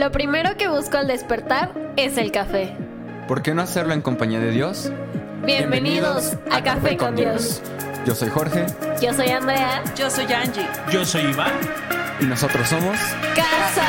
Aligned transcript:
Lo 0.00 0.10
primero 0.10 0.56
que 0.56 0.66
busco 0.66 0.96
al 0.96 1.08
despertar 1.08 1.74
es 1.98 2.16
el 2.16 2.32
café. 2.32 2.74
¿Por 3.28 3.42
qué 3.42 3.52
no 3.52 3.60
hacerlo 3.60 3.92
en 3.92 4.00
compañía 4.00 4.40
de 4.40 4.50
Dios? 4.50 4.90
Bienvenidos, 5.44 6.38
a, 6.50 6.64
Café 6.64 6.96
con 6.96 7.16
Dios. 7.16 7.60
Yo 8.06 8.14
soy 8.14 8.30
Jorge 8.30 8.64
Yo 9.02 9.12
soy 9.12 9.28
Andrea. 9.28 9.84
Yo 9.94 10.08
soy 10.08 10.24
Angie. 10.32 10.66
Yo 10.90 11.04
soy 11.04 11.24
Iván. 11.24 11.52
y 12.18 12.24
nosotros 12.24 12.66
somos... 12.66 12.96
Casa. 13.36 13.86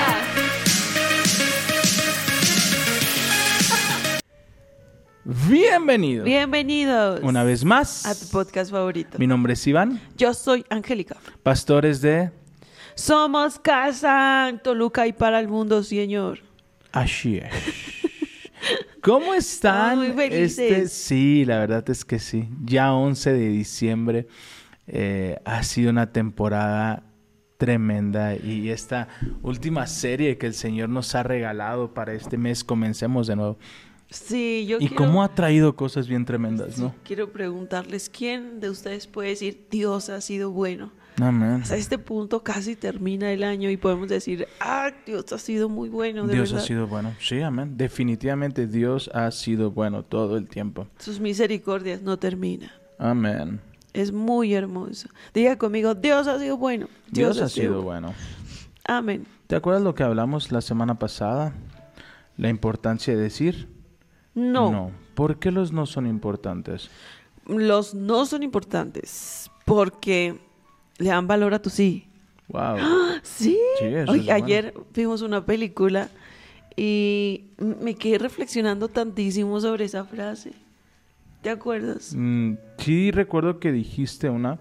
Bienvenido. 5.23 6.25
Bienvenidos 6.25 7.21
Una 7.23 7.46
vez 7.46 7.63
más. 7.63 8.05
a 8.05 8.19
tu 8.19 8.28
podcast 8.31 8.69
favorito. 8.69 9.17
Mi 9.17 9.28
nombre 9.28 9.53
es 9.53 9.65
Iván, 9.65 10.01
Yo 10.17 10.33
soy 10.33 10.65
Angélica. 10.69 11.15
pastores 11.41 12.01
de 12.01 12.31
Somos 12.96 13.60
casa 13.60 14.47
en 14.49 14.60
Toluca 14.60 15.07
y 15.07 15.13
para 15.13 15.39
el 15.39 15.47
mundo, 15.47 15.83
señor. 15.83 16.39
Así 16.91 17.38
es. 17.38 17.52
¿Cómo 19.02 19.33
están? 19.33 19.97
Muy 19.97 20.11
felices. 20.11 20.59
Este, 20.59 20.88
sí, 20.88 21.45
la 21.45 21.59
verdad 21.59 21.89
es 21.89 22.05
que 22.05 22.19
sí. 22.19 22.49
Ya 22.63 22.93
11 22.93 23.33
de 23.33 23.47
diciembre 23.49 24.27
eh, 24.88 25.38
ha 25.45 25.63
sido 25.63 25.89
una 25.89 26.11
temporada 26.11 27.03
tremenda 27.57 28.35
y 28.35 28.69
esta 28.69 29.08
última 29.44 29.85
serie 29.88 30.38
que 30.38 30.47
el 30.47 30.53
Señor 30.53 30.89
nos 30.89 31.13
ha 31.13 31.23
regalado 31.23 31.94
para 31.94 32.13
este 32.13 32.38
mes, 32.38 32.63
comencemos 32.63 33.27
de 33.27 33.35
nuevo. 33.35 33.58
Sí, 34.09 34.66
yo 34.67 34.77
Y 34.77 34.88
quiero, 34.89 34.95
cómo 34.95 35.23
ha 35.23 35.33
traído 35.33 35.75
cosas 35.75 36.08
bien 36.08 36.25
tremendas, 36.25 36.77
¿no? 36.77 36.94
quiero 37.05 37.31
preguntarles, 37.31 38.09
¿quién 38.09 38.59
de 38.59 38.69
ustedes 38.69 39.08
puede 39.08 39.30
decir, 39.30 39.67
Dios 39.69 40.09
ha 40.09 40.19
sido 40.21 40.52
bueno? 40.52 40.91
Amén. 41.20 41.61
Hasta 41.61 41.75
este 41.75 41.97
punto 41.97 42.41
casi 42.43 42.75
termina 42.75 43.31
el 43.31 43.43
año 43.43 43.69
y 43.69 43.77
podemos 43.77 44.07
decir, 44.07 44.47
ah, 44.59 44.91
Dios 45.05 45.31
ha 45.33 45.38
sido 45.38 45.67
muy 45.69 45.89
bueno, 45.89 46.25
de 46.25 46.33
Dios 46.33 46.52
ha 46.52 46.55
verdad. 46.55 46.67
sido 46.67 46.88
bueno. 46.88 47.13
Sí, 47.19 47.41
amén. 47.41 47.77
Definitivamente 47.77 48.66
Dios 48.67 49.09
ha 49.13 49.30
sido 49.31 49.71
bueno 49.71 50.03
todo 50.03 50.38
el 50.38 50.47
tiempo. 50.47 50.88
Sus 50.99 51.19
misericordias 51.19 52.02
no 52.02 52.17
terminan. 52.17 52.71
Amén. 52.97 53.59
Es 53.94 54.11
muy 54.11 54.53
hermoso. 54.53 55.09
Diga 55.33 55.58
conmigo, 55.58 55.95
Dios 55.95 56.27
ha 56.27 56.39
sido 56.39 56.58
bueno. 56.58 56.88
Dios, 57.11 57.39
ha 57.41 57.49
sido 57.49 57.81
bueno. 57.81 58.14
Amén. 58.86 59.25
¿Te 59.47 59.55
acuerdas 59.58 59.83
lo 59.83 59.93
que 59.93 60.03
hablamos 60.03 60.52
la 60.52 60.61
semana 60.61 60.97
pasada? 60.97 61.53
La 62.38 62.47
importancia 62.49 63.14
de 63.16 63.21
decir 63.21 63.67
No, 64.33 64.91
¿Por 65.14 65.39
qué 65.39 65.52
los 65.52 65.73
no 65.73 65.86
son 65.86 66.08
importantes? 66.08 66.89
los 67.45 67.93
no 67.93 68.25
son 68.25 68.43
importantes 68.43 69.52
porque 69.66 70.39
le 71.02 71.09
dan 71.09 71.27
valor 71.27 71.53
a 71.53 71.61
tu 71.61 71.69
sí. 71.69 72.07
Wow. 72.47 72.77
Sí. 73.23 73.57
Sí, 73.80 73.85
eso 73.85 74.11
Oye, 74.11 74.21
es 74.21 74.27
bueno. 74.27 74.45
ayer 74.45 74.73
vimos 74.94 75.21
una 75.21 75.45
película 75.45 76.09
y 76.75 77.45
me 77.58 77.95
quedé 77.95 78.17
reflexionando 78.17 78.88
tantísimo 78.88 79.59
sobre 79.59 79.85
esa 79.85 80.05
frase. 80.05 80.53
¿Te 81.41 81.49
acuerdas? 81.49 82.13
Mm, 82.16 82.53
sí 82.77 83.11
recuerdo 83.11 83.59
que 83.59 83.71
dijiste 83.71 84.30
una, 84.30 84.59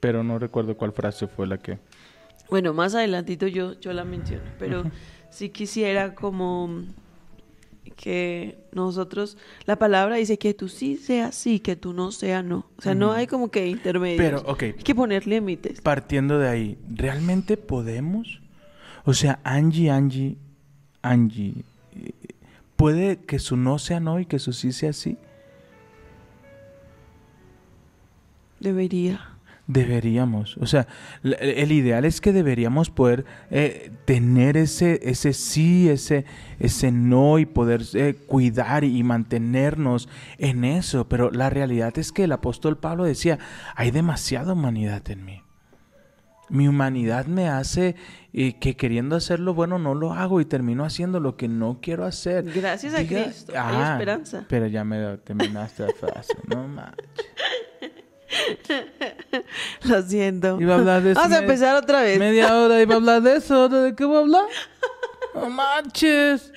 pero 0.00 0.24
no 0.24 0.38
recuerdo 0.38 0.76
cuál 0.76 0.92
frase 0.92 1.26
fue 1.28 1.46
la 1.46 1.58
que... 1.58 1.78
Bueno, 2.50 2.74
más 2.74 2.94
adelantito 2.94 3.46
yo, 3.46 3.78
yo 3.80 3.92
la 3.92 4.04
menciono, 4.04 4.44
pero 4.58 4.84
sí 5.30 5.50
quisiera 5.50 6.14
como 6.14 6.82
que 7.94 8.58
nosotros, 8.72 9.36
la 9.66 9.76
palabra 9.76 10.16
dice 10.16 10.38
que 10.38 10.54
tú 10.54 10.68
sí 10.68 10.96
sea 10.96 11.32
sí, 11.32 11.60
que 11.60 11.76
tú 11.76 11.92
no 11.92 12.12
sea 12.12 12.42
no. 12.42 12.66
O 12.76 12.82
sea, 12.82 12.94
no 12.94 13.12
hay 13.12 13.26
como 13.26 13.50
que 13.50 13.66
intermedios. 13.68 14.18
Pero, 14.18 14.40
ok. 14.50 14.62
Hay 14.62 14.72
que 14.74 14.94
poner 14.94 15.26
límites. 15.26 15.80
Partiendo 15.80 16.38
de 16.38 16.48
ahí, 16.48 16.78
¿realmente 16.88 17.56
podemos? 17.56 18.40
O 19.04 19.14
sea, 19.14 19.40
Angie, 19.44 19.90
Angie, 19.90 20.36
Angie, 21.02 21.64
¿puede 22.76 23.18
que 23.18 23.38
su 23.38 23.56
no 23.56 23.78
sea 23.78 24.00
no 24.00 24.18
y 24.20 24.26
que 24.26 24.38
su 24.38 24.52
sí 24.52 24.72
sea 24.72 24.92
sí? 24.92 25.18
Debería. 28.60 29.33
Deberíamos, 29.66 30.58
o 30.58 30.66
sea, 30.66 30.86
el 31.22 31.72
ideal 31.72 32.04
es 32.04 32.20
que 32.20 32.34
deberíamos 32.34 32.90
poder 32.90 33.24
eh, 33.50 33.92
tener 34.04 34.58
ese, 34.58 35.00
ese 35.02 35.32
sí, 35.32 35.88
ese, 35.88 36.26
ese 36.58 36.92
no 36.92 37.38
y 37.38 37.46
poder 37.46 37.80
eh, 37.94 38.14
cuidar 38.26 38.84
y 38.84 39.02
mantenernos 39.02 40.10
en 40.36 40.66
eso. 40.66 41.08
Pero 41.08 41.30
la 41.30 41.48
realidad 41.48 41.96
es 41.98 42.12
que 42.12 42.24
el 42.24 42.32
apóstol 42.32 42.76
Pablo 42.76 43.04
decía, 43.04 43.38
hay 43.74 43.90
demasiada 43.90 44.52
humanidad 44.52 45.02
en 45.10 45.24
mí. 45.24 45.42
Mi 46.50 46.68
humanidad 46.68 47.24
me 47.24 47.48
hace 47.48 47.96
eh, 48.34 48.58
que 48.58 48.76
queriendo 48.76 49.16
hacer 49.16 49.40
lo 49.40 49.54
bueno 49.54 49.78
no 49.78 49.94
lo 49.94 50.12
hago 50.12 50.42
y 50.42 50.44
termino 50.44 50.84
haciendo 50.84 51.20
lo 51.20 51.38
que 51.38 51.48
no 51.48 51.78
quiero 51.80 52.04
hacer. 52.04 52.44
Gracias 52.52 52.92
a 52.94 52.98
Cristo, 53.06 53.52
hay 53.56 53.76
Ah, 53.76 53.92
esperanza. 53.94 54.44
Pero 54.46 54.66
ya 54.66 54.84
me 54.84 55.16
terminaste 55.18 55.86
la 55.86 55.92
frase, 55.94 56.34
no 56.46 56.68
manches. 56.68 57.08
Lo 59.84 60.02
siento. 60.02 60.60
Iba 60.60 60.74
a 60.74 60.78
hablar 60.78 61.02
de 61.02 61.12
eso 61.12 61.20
Vamos 61.20 61.36
a 61.36 61.40
empezar 61.40 61.76
otra 61.76 62.02
vez. 62.02 62.18
Media 62.18 62.56
hora 62.56 62.80
iba 62.80 62.94
a 62.94 62.96
hablar 62.96 63.22
de 63.22 63.36
eso, 63.36 63.54
¿ahora 63.54 63.82
¿de 63.82 63.94
qué 63.94 64.04
voy 64.04 64.16
a 64.16 64.20
hablar? 64.20 64.44
No 65.34 65.50
manches. 65.50 66.52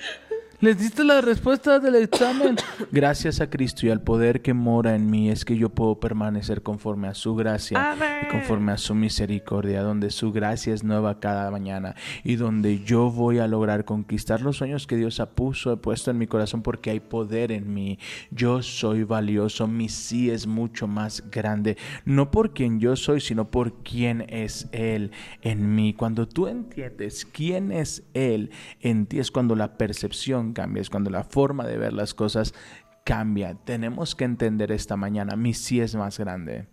Les 0.60 0.76
diste 0.76 1.04
la 1.04 1.20
respuesta 1.20 1.78
del 1.78 1.94
examen. 1.94 2.56
Gracias 2.90 3.40
a 3.40 3.48
Cristo 3.48 3.86
y 3.86 3.90
al 3.90 4.02
poder 4.02 4.42
que 4.42 4.54
mora 4.54 4.96
en 4.96 5.08
mí 5.08 5.30
es 5.30 5.44
que 5.44 5.56
yo 5.56 5.68
puedo 5.68 6.00
permanecer 6.00 6.62
conforme 6.62 7.06
a 7.06 7.14
su 7.14 7.36
gracia 7.36 7.92
Amén. 7.92 8.08
y 8.24 8.28
conforme 8.28 8.72
a 8.72 8.76
su 8.76 8.96
misericordia, 8.96 9.82
donde 9.82 10.10
su 10.10 10.32
gracia 10.32 10.74
es 10.74 10.82
nueva 10.82 11.20
cada 11.20 11.48
mañana 11.52 11.94
y 12.24 12.34
donde 12.34 12.82
yo 12.82 13.08
voy 13.08 13.38
a 13.38 13.46
lograr 13.46 13.84
conquistar 13.84 14.40
los 14.40 14.56
sueños 14.56 14.88
que 14.88 14.96
Dios 14.96 15.20
ha 15.20 15.30
puso, 15.30 15.70
ha 15.70 15.76
puesto 15.76 16.10
en 16.10 16.18
mi 16.18 16.26
corazón 16.26 16.62
porque 16.62 16.90
hay 16.90 16.98
poder 16.98 17.52
en 17.52 17.72
mí. 17.72 18.00
Yo 18.32 18.60
soy 18.60 19.04
valioso, 19.04 19.68
mi 19.68 19.88
sí 19.88 20.28
es 20.28 20.48
mucho 20.48 20.88
más 20.88 21.30
grande, 21.30 21.76
no 22.04 22.32
por 22.32 22.52
quien 22.52 22.80
yo 22.80 22.96
soy, 22.96 23.20
sino 23.20 23.48
por 23.48 23.84
quién 23.84 24.26
es 24.28 24.68
Él 24.72 25.12
en 25.40 25.76
mí. 25.76 25.94
Cuando 25.94 26.26
tú 26.26 26.48
entiendes 26.48 27.24
quién 27.24 27.70
es 27.70 28.02
Él 28.12 28.50
en 28.80 29.06
ti 29.06 29.20
es 29.20 29.30
cuando 29.30 29.54
la 29.54 29.78
percepción 29.78 30.47
cambia, 30.52 30.80
es 30.80 30.90
cuando 30.90 31.10
la 31.10 31.24
forma 31.24 31.66
de 31.66 31.78
ver 31.78 31.92
las 31.92 32.14
cosas 32.14 32.54
cambia. 33.04 33.54
Tenemos 33.54 34.14
que 34.14 34.24
entender 34.24 34.72
esta 34.72 34.96
mañana, 34.96 35.36
mi 35.36 35.54
sí 35.54 35.80
es 35.80 35.94
más 35.94 36.18
grande. 36.18 36.68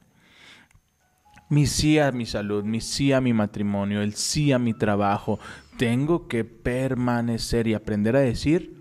Mi 1.50 1.68
sí 1.68 2.00
a 2.00 2.12
mi 2.12 2.26
salud, 2.26 2.64
mi 2.64 2.82
sí 2.82 3.14
a 3.14 3.22
mi 3.22 3.34
matrimonio, 3.34 4.02
el 4.02 4.16
sí 4.16 4.52
a 4.52 4.60
mi 4.60 4.74
trabajo. 4.74 5.40
Tengo 5.78 6.28
que 6.28 6.44
permanecer 6.44 7.68
y 7.68 7.76
aprender 7.76 8.16
a 8.16 8.22
decir 8.22 8.76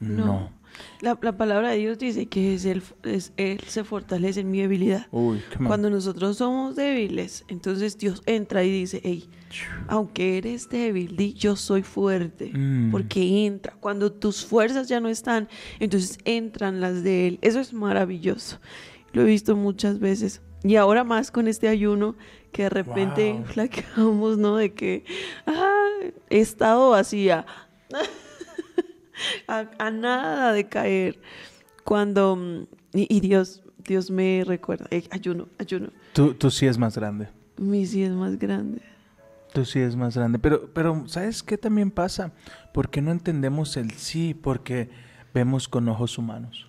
no. 0.00 0.52
La, 1.00 1.18
la 1.20 1.36
palabra 1.36 1.70
de 1.70 1.78
Dios 1.78 1.98
dice 1.98 2.26
que 2.26 2.54
es 2.54 2.64
él, 2.64 2.82
es 3.02 3.32
él 3.36 3.60
se 3.66 3.84
fortalece 3.84 4.40
en 4.40 4.50
mi 4.50 4.60
debilidad. 4.60 5.06
Uy. 5.10 5.42
Cuando 5.66 5.90
nosotros 5.90 6.36
somos 6.38 6.76
débiles, 6.76 7.44
entonces 7.48 7.98
Dios 7.98 8.22
entra 8.26 8.64
y 8.64 8.70
dice, 8.70 9.00
hey, 9.04 9.28
aunque 9.88 10.38
eres 10.38 10.68
débil, 10.68 11.16
di 11.16 11.34
yo 11.34 11.56
soy 11.56 11.82
fuerte, 11.82 12.50
Mm. 12.54 12.90
porque 12.90 13.46
entra. 13.46 13.74
Cuando 13.80 14.12
tus 14.12 14.44
fuerzas 14.44 14.88
ya 14.88 15.00
no 15.00 15.08
están, 15.08 15.48
entonces 15.80 16.18
entran 16.24 16.80
las 16.80 17.02
de 17.02 17.28
Él. 17.28 17.38
Eso 17.42 17.60
es 17.60 17.72
maravilloso. 17.72 18.58
Lo 19.12 19.22
he 19.22 19.24
visto 19.26 19.56
muchas 19.56 19.98
veces. 19.98 20.42
Y 20.64 20.76
ahora 20.76 21.04
más 21.04 21.30
con 21.30 21.46
este 21.48 21.68
ayuno, 21.68 22.16
que 22.52 22.64
de 22.64 22.70
repente 22.70 23.32
Wow. 23.34 23.44
flaqueamos, 23.44 24.38
¿no? 24.38 24.56
De 24.56 24.72
que, 24.74 25.04
ah, 25.46 25.90
he 26.30 26.40
estado 26.40 26.90
vacía. 26.90 27.46
a, 29.48 29.68
a 29.78 29.90
nada 29.90 30.52
de 30.52 30.68
caer. 30.68 31.20
Cuando, 31.84 32.36
mm, 32.36 32.66
y, 32.94 33.16
y 33.16 33.20
Dios, 33.20 33.62
Dios 33.86 34.10
me 34.10 34.42
recuerda, 34.44 34.86
eh, 34.90 35.04
ayuno, 35.10 35.48
ayuno. 35.58 35.90
Tú, 36.12 36.34
tú 36.34 36.50
sí 36.50 36.66
es 36.66 36.78
más 36.78 36.96
grande. 36.96 37.28
Mi 37.56 37.86
sí 37.86 38.02
es 38.02 38.12
más 38.12 38.38
grande. 38.38 38.80
Tú 39.52 39.64
sí 39.64 39.78
es 39.78 39.96
más 39.96 40.16
grande. 40.16 40.38
Pero, 40.38 40.68
pero, 40.74 41.06
¿sabes 41.08 41.42
qué 41.42 41.56
también 41.56 41.90
pasa? 41.90 42.32
¿Por 42.74 42.90
qué 42.90 43.00
no 43.00 43.10
entendemos 43.10 43.76
el 43.76 43.92
sí? 43.92 44.34
Porque 44.34 44.90
vemos 45.32 45.68
con 45.68 45.88
ojos 45.88 46.18
humanos. 46.18 46.68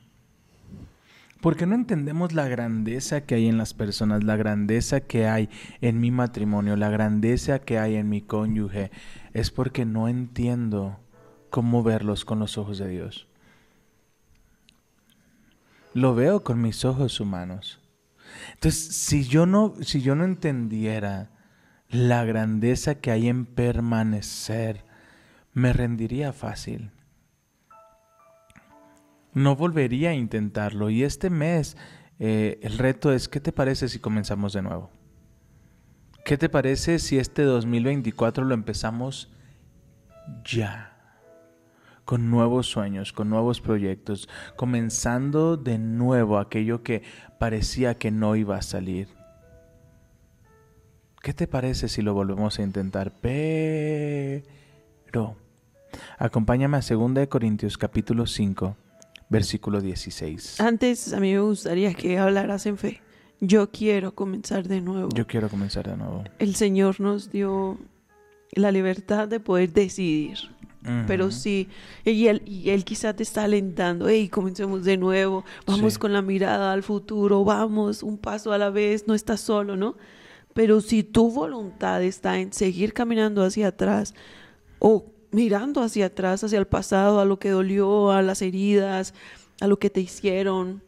Porque 1.42 1.66
no 1.66 1.76
entendemos 1.76 2.34
la 2.34 2.48
grandeza 2.48 3.22
que 3.22 3.36
hay 3.36 3.48
en 3.48 3.58
las 3.58 3.74
personas, 3.74 4.24
la 4.24 4.38
grandeza 4.38 5.02
que 5.02 5.28
hay 5.28 5.50
en 5.82 6.00
mi 6.00 6.12
matrimonio, 6.12 6.76
la 6.76 6.90
grandeza 6.90 7.60
que 7.60 7.78
hay 7.78 7.96
en 7.96 8.10
mi 8.10 8.22
cónyuge. 8.22 8.92
Es 9.34 9.52
porque 9.52 9.86
no 9.86 10.08
entiendo 10.08 11.00
cómo 11.50 11.84
verlos 11.84 12.26
con 12.26 12.40
los 12.40 12.58
ojos 12.58 12.78
de 12.78 12.88
Dios. 12.88 13.28
Lo 15.94 16.16
veo 16.16 16.44
con 16.44 16.62
mis 16.62 16.86
ojos 16.86 17.20
humanos. 17.20 17.80
Entonces, 18.54 18.96
si 18.96 19.26
yo 19.26 19.46
no, 19.46 19.74
si 19.82 20.02
yo 20.02 20.16
no 20.16 20.26
entendiera 20.26 21.32
la 21.90 22.26
grandeza 22.26 22.96
que 22.96 23.12
hay 23.12 23.28
en 23.28 23.46
permanecer, 23.46 24.84
me 25.54 25.74
rendiría 25.74 26.34
fácil. 26.34 26.92
No 29.34 29.56
volvería 29.56 30.12
a 30.12 30.14
intentarlo. 30.14 30.90
Y 30.90 31.04
este 31.04 31.30
mes, 31.30 31.78
eh, 32.20 32.60
el 32.62 32.78
reto 32.78 33.12
es, 33.12 33.28
¿qué 33.28 33.40
te 33.40 33.52
parece 33.52 33.88
si 33.88 34.00
comenzamos 34.00 34.54
de 34.54 34.62
nuevo? 34.62 34.92
¿Qué 36.26 36.38
te 36.38 36.50
parece 36.50 37.00
si 37.00 37.18
este 37.18 37.44
2024 37.44 38.44
lo 38.44 38.54
empezamos 38.54 39.32
ya? 40.44 40.87
Con 42.08 42.32
nuevos 42.32 42.68
sueños, 42.68 43.12
con 43.12 43.30
nuevos 43.30 43.60
proyectos, 43.60 44.30
comenzando 44.56 45.58
de 45.58 45.78
nuevo 45.78 46.40
aquello 46.40 46.82
que 46.82 47.04
parecía 47.38 47.96
que 47.96 48.12
no 48.12 48.38
iba 48.38 48.56
a 48.56 48.62
salir. 48.62 49.10
¿Qué 51.22 51.34
te 51.34 51.48
parece 51.48 51.90
si 51.90 52.02
lo 52.02 52.14
volvemos 52.14 52.60
a 52.60 52.62
intentar? 52.64 53.12
Pero 53.20 54.46
acompáñame 56.18 56.78
a 56.78 56.80
2 56.80 57.28
Corintios 57.28 57.78
capítulo 57.78 58.26
5, 58.26 58.78
versículo 59.28 59.82
16. 59.82 60.62
Antes 60.62 61.12
a 61.12 61.20
mí 61.20 61.34
me 61.34 61.42
gustaría 61.42 61.94
que 61.94 62.18
hablaras 62.20 62.66
en 62.68 62.78
fe. 62.78 63.02
Yo 63.42 63.70
quiero 63.70 64.16
comenzar 64.16 64.66
de 64.66 64.80
nuevo. 64.80 65.10
Yo 65.14 65.28
quiero 65.28 65.50
comenzar 65.50 65.86
de 65.90 65.98
nuevo. 65.98 66.24
El 66.40 66.56
Señor 66.56 67.02
nos 67.02 67.34
dio 67.34 67.78
la 68.54 68.72
libertad 68.72 69.28
de 69.28 69.42
poder 69.42 69.74
decidir. 69.74 70.38
Pero 71.08 71.32
sí, 71.32 71.68
y 72.06 72.28
él, 72.28 72.42
y 72.46 72.70
él 72.70 72.84
quizá 72.86 73.14
te 73.16 73.24
está 73.24 73.44
alentando, 73.44 74.08
hey, 74.08 74.30
comencemos 74.30 74.84
de 74.86 74.98
nuevo, 74.98 75.44
vamos 75.66 75.94
Sí. 75.94 76.00
con 76.00 76.14
la 76.14 76.22
mirada 76.22 76.74
al 76.74 76.84
futuro, 76.84 77.44
vamos 77.44 78.04
un 78.04 78.18
paso 78.18 78.52
a 78.54 78.58
la 78.58 78.70
vez, 78.70 79.08
no 79.08 79.14
estás 79.14 79.42
solo, 79.42 79.76
¿no? 79.76 79.96
Pero 80.54 80.82
si 80.82 81.04
tu 81.04 81.32
voluntad 81.32 82.02
está 82.04 82.40
en 82.40 82.52
seguir 82.54 82.94
caminando 82.94 83.44
hacia 83.44 83.68
atrás 83.68 84.14
o 84.80 85.06
mirando 85.32 85.82
hacia 85.82 86.08
atrás, 86.08 86.44
hacia 86.44 86.58
el 86.60 86.68
pasado, 86.68 87.20
a 87.20 87.26
lo 87.26 87.38
que 87.38 87.50
dolió, 87.50 88.12
a 88.12 88.22
las 88.22 88.42
heridas, 88.42 89.14
a 89.62 89.68
lo 89.68 89.78
que 89.78 89.90
te 89.90 90.00
hicieron, 90.02 90.82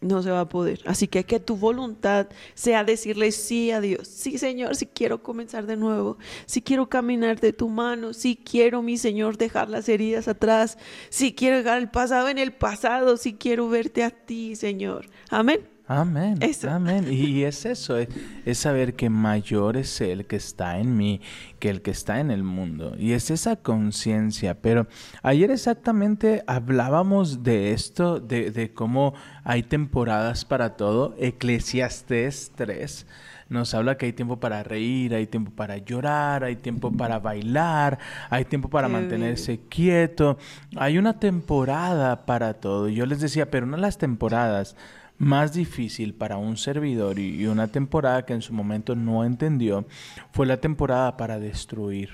no 0.00 0.22
se 0.22 0.30
va 0.30 0.40
a 0.40 0.48
poder. 0.48 0.80
Así 0.86 1.08
que 1.08 1.24
que 1.24 1.40
tu 1.40 1.56
voluntad 1.56 2.28
sea 2.54 2.84
decirle 2.84 3.32
sí 3.32 3.70
a 3.70 3.80
Dios. 3.80 4.08
Sí, 4.08 4.38
Señor, 4.38 4.76
si 4.76 4.86
quiero 4.86 5.22
comenzar 5.22 5.66
de 5.66 5.76
nuevo. 5.76 6.18
Si 6.46 6.62
quiero 6.62 6.88
caminar 6.88 7.40
de 7.40 7.52
tu 7.52 7.68
mano. 7.68 8.12
Si 8.12 8.36
quiero, 8.36 8.82
mi 8.82 8.98
Señor, 8.98 9.36
dejar 9.36 9.68
las 9.70 9.88
heridas 9.88 10.28
atrás. 10.28 10.78
Si 11.10 11.34
quiero 11.34 11.56
dejar 11.58 11.78
el 11.78 11.90
pasado 11.90 12.28
en 12.28 12.38
el 12.38 12.52
pasado. 12.52 13.16
Si 13.16 13.34
quiero 13.34 13.68
verte 13.68 14.04
a 14.04 14.10
ti, 14.10 14.56
Señor. 14.56 15.06
Amén. 15.30 15.77
Amén. 15.90 16.36
Eso. 16.40 16.70
Amén. 16.70 17.06
Y, 17.10 17.44
es 17.44 17.64
eso, 17.64 17.96
es, 17.96 18.08
es 18.44 18.58
saber 18.58 18.94
que 18.94 19.08
mayor 19.08 19.78
es 19.78 20.02
el 20.02 20.26
que 20.26 20.36
está 20.36 20.78
en 20.78 20.96
mí 20.96 21.22
que 21.58 21.70
el 21.70 21.80
que 21.80 21.90
está 21.90 22.20
en 22.20 22.30
el 22.30 22.42
mundo. 22.42 22.94
Y 22.98 23.12
es 23.12 23.30
esa 23.30 23.56
conciencia. 23.56 24.60
Pero 24.60 24.86
ayer 25.22 25.50
exactamente 25.50 26.44
hablábamos 26.46 27.42
de 27.42 27.72
esto, 27.72 28.20
de, 28.20 28.50
de 28.50 28.72
cómo 28.72 29.14
hay 29.44 29.62
temporadas 29.62 30.44
para 30.44 30.76
todo. 30.76 31.14
Eclesiastés 31.18 32.52
3 32.54 33.06
nos 33.48 33.72
habla 33.72 33.96
que 33.96 34.06
hay 34.06 34.12
tiempo 34.12 34.38
para 34.38 34.62
reír, 34.62 35.14
hay 35.14 35.26
tiempo 35.26 35.50
para 35.50 35.78
llorar, 35.78 36.44
hay 36.44 36.56
tiempo 36.56 36.92
para 36.92 37.18
bailar, 37.18 37.98
hay 38.28 38.44
tiempo 38.44 38.68
para 38.68 38.88
Qué 38.88 38.92
mantenerse 38.92 39.60
quieto. 39.70 40.36
Hay 40.76 40.98
una 40.98 41.18
temporada 41.18 42.26
para 42.26 42.54
todo. 42.54 42.88
Yo 42.88 43.06
les 43.06 43.20
decía, 43.20 43.50
pero 43.50 43.66
de 43.66 43.78
las 43.78 43.96
temporadas 43.96 44.76
más 45.18 45.52
difícil 45.52 46.14
para 46.14 46.36
un 46.36 46.56
servidor 46.56 47.18
y 47.18 47.46
una 47.46 47.68
temporada 47.68 48.24
que 48.24 48.34
en 48.34 48.42
su 48.42 48.52
momento 48.52 48.94
no 48.94 49.24
entendió 49.24 49.84
fue 50.32 50.46
la 50.46 50.58
temporada 50.58 51.16
para 51.16 51.38
destruir. 51.38 52.10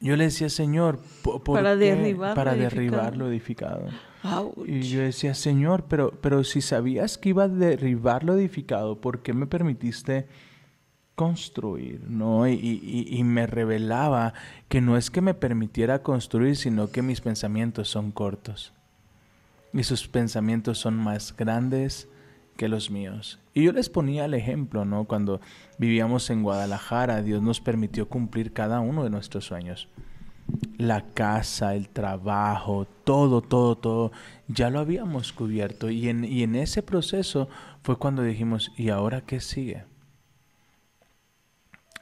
Yo 0.00 0.16
le 0.16 0.24
decía, 0.24 0.48
Señor, 0.48 0.98
¿po- 1.22 1.44
¿por 1.44 1.56
Para 1.58 1.76
derribar 1.76 2.30
lo 2.30 2.34
para 2.34 2.52
edificado. 2.54 2.74
derribar 2.76 3.16
lo 3.16 3.28
edificado. 3.28 3.86
Ouch. 4.24 4.68
Y 4.68 4.82
yo 4.82 5.00
decía, 5.00 5.34
Señor, 5.34 5.84
pero, 5.88 6.10
pero 6.20 6.42
si 6.44 6.60
sabías 6.60 7.18
que 7.18 7.28
iba 7.28 7.44
a 7.44 7.48
derribar 7.48 8.24
lo 8.24 8.34
edificado, 8.34 9.00
¿por 9.00 9.22
qué 9.22 9.32
me 9.32 9.46
permitiste 9.46 10.26
construir? 11.14 12.02
¿No? 12.08 12.48
Y, 12.48 12.54
y- 12.54 13.06
y 13.16 13.22
me 13.22 13.46
revelaba 13.46 14.34
que 14.68 14.80
no 14.80 14.96
es 14.96 15.10
que 15.10 15.20
me 15.20 15.34
permitiera 15.34 16.02
construir, 16.02 16.56
sino 16.56 16.90
que 16.90 17.02
mis 17.02 17.20
pensamientos 17.20 17.88
son 17.88 18.10
cortos. 18.10 18.72
Y 19.72 19.84
sus 19.84 20.08
pensamientos 20.08 20.78
son 20.78 20.96
más 20.96 21.34
grandes 21.36 22.08
que 22.56 22.68
los 22.68 22.90
míos. 22.90 23.38
Y 23.54 23.64
yo 23.64 23.72
les 23.72 23.88
ponía 23.88 24.26
el 24.26 24.34
ejemplo, 24.34 24.84
¿no? 24.84 25.04
Cuando 25.04 25.40
vivíamos 25.78 26.28
en 26.30 26.42
Guadalajara, 26.42 27.22
Dios 27.22 27.42
nos 27.42 27.60
permitió 27.60 28.08
cumplir 28.08 28.52
cada 28.52 28.80
uno 28.80 29.04
de 29.04 29.10
nuestros 29.10 29.44
sueños 29.46 29.88
la 30.78 31.02
casa, 31.02 31.74
el 31.74 31.88
trabajo, 31.88 32.86
todo, 33.04 33.40
todo, 33.40 33.76
todo, 33.76 34.12
ya 34.48 34.70
lo 34.70 34.80
habíamos 34.80 35.32
cubierto. 35.32 35.90
Y 35.90 36.08
en, 36.08 36.24
y 36.24 36.42
en 36.42 36.56
ese 36.56 36.82
proceso 36.82 37.48
fue 37.82 37.96
cuando 37.96 38.22
dijimos, 38.22 38.72
¿y 38.76 38.88
ahora 38.90 39.22
qué 39.22 39.40
sigue? 39.40 39.84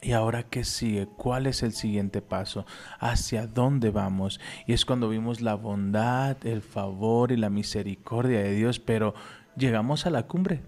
¿Y 0.03 0.13
ahora 0.13 0.45
qué 0.45 0.65
sigue? 0.65 1.07
¿Cuál 1.07 1.47
es 1.47 1.63
el 1.63 1.73
siguiente 1.73 2.23
paso? 2.23 2.65
¿Hacia 2.99 3.47
dónde 3.47 3.91
vamos? 3.91 4.41
Y 4.67 4.73
es 4.73 4.87
cuando 4.87 5.11
vimos 5.11 5.43
la 5.43 5.55
bondad, 5.55 6.37
el 6.47 6.63
favor 6.63 7.33
y 7.33 7.37
la 7.37 7.51
misericordia 7.51 8.41
de 8.41 8.55
Dios, 8.55 8.81
pero 8.81 9.15
llegamos 9.57 10.07
a 10.07 10.11
la 10.11 10.27
cumbre. 10.27 10.63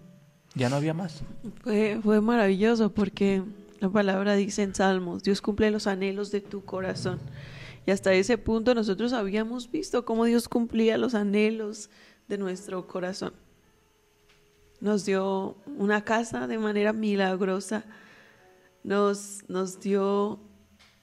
Ya 0.54 0.68
no 0.68 0.76
había 0.76 0.92
más. 0.92 1.22
Fue, 1.62 1.98
fue 2.02 2.20
maravilloso 2.20 2.92
porque 2.92 3.42
la 3.80 3.88
palabra 3.88 4.34
dice 4.34 4.62
en 4.62 4.74
Salmos, 4.74 5.22
Dios 5.22 5.40
cumple 5.40 5.70
los 5.70 5.86
anhelos 5.86 6.30
de 6.30 6.42
tu 6.42 6.64
corazón. 6.64 7.18
Y 7.86 7.90
hasta 7.90 8.12
ese 8.12 8.38
punto 8.38 8.74
nosotros 8.74 9.12
habíamos 9.12 9.70
visto 9.70 10.04
cómo 10.04 10.26
Dios 10.26 10.48
cumplía 10.48 10.98
los 10.98 11.14
anhelos 11.14 11.90
de 12.28 12.38
nuestro 12.38 12.86
corazón. 12.86 13.32
Nos 14.80 15.04
dio 15.04 15.56
una 15.78 16.04
casa 16.04 16.46
de 16.46 16.58
manera 16.58 16.92
milagrosa, 16.92 17.84
nos, 18.84 19.44
nos 19.48 19.80
dio 19.80 20.40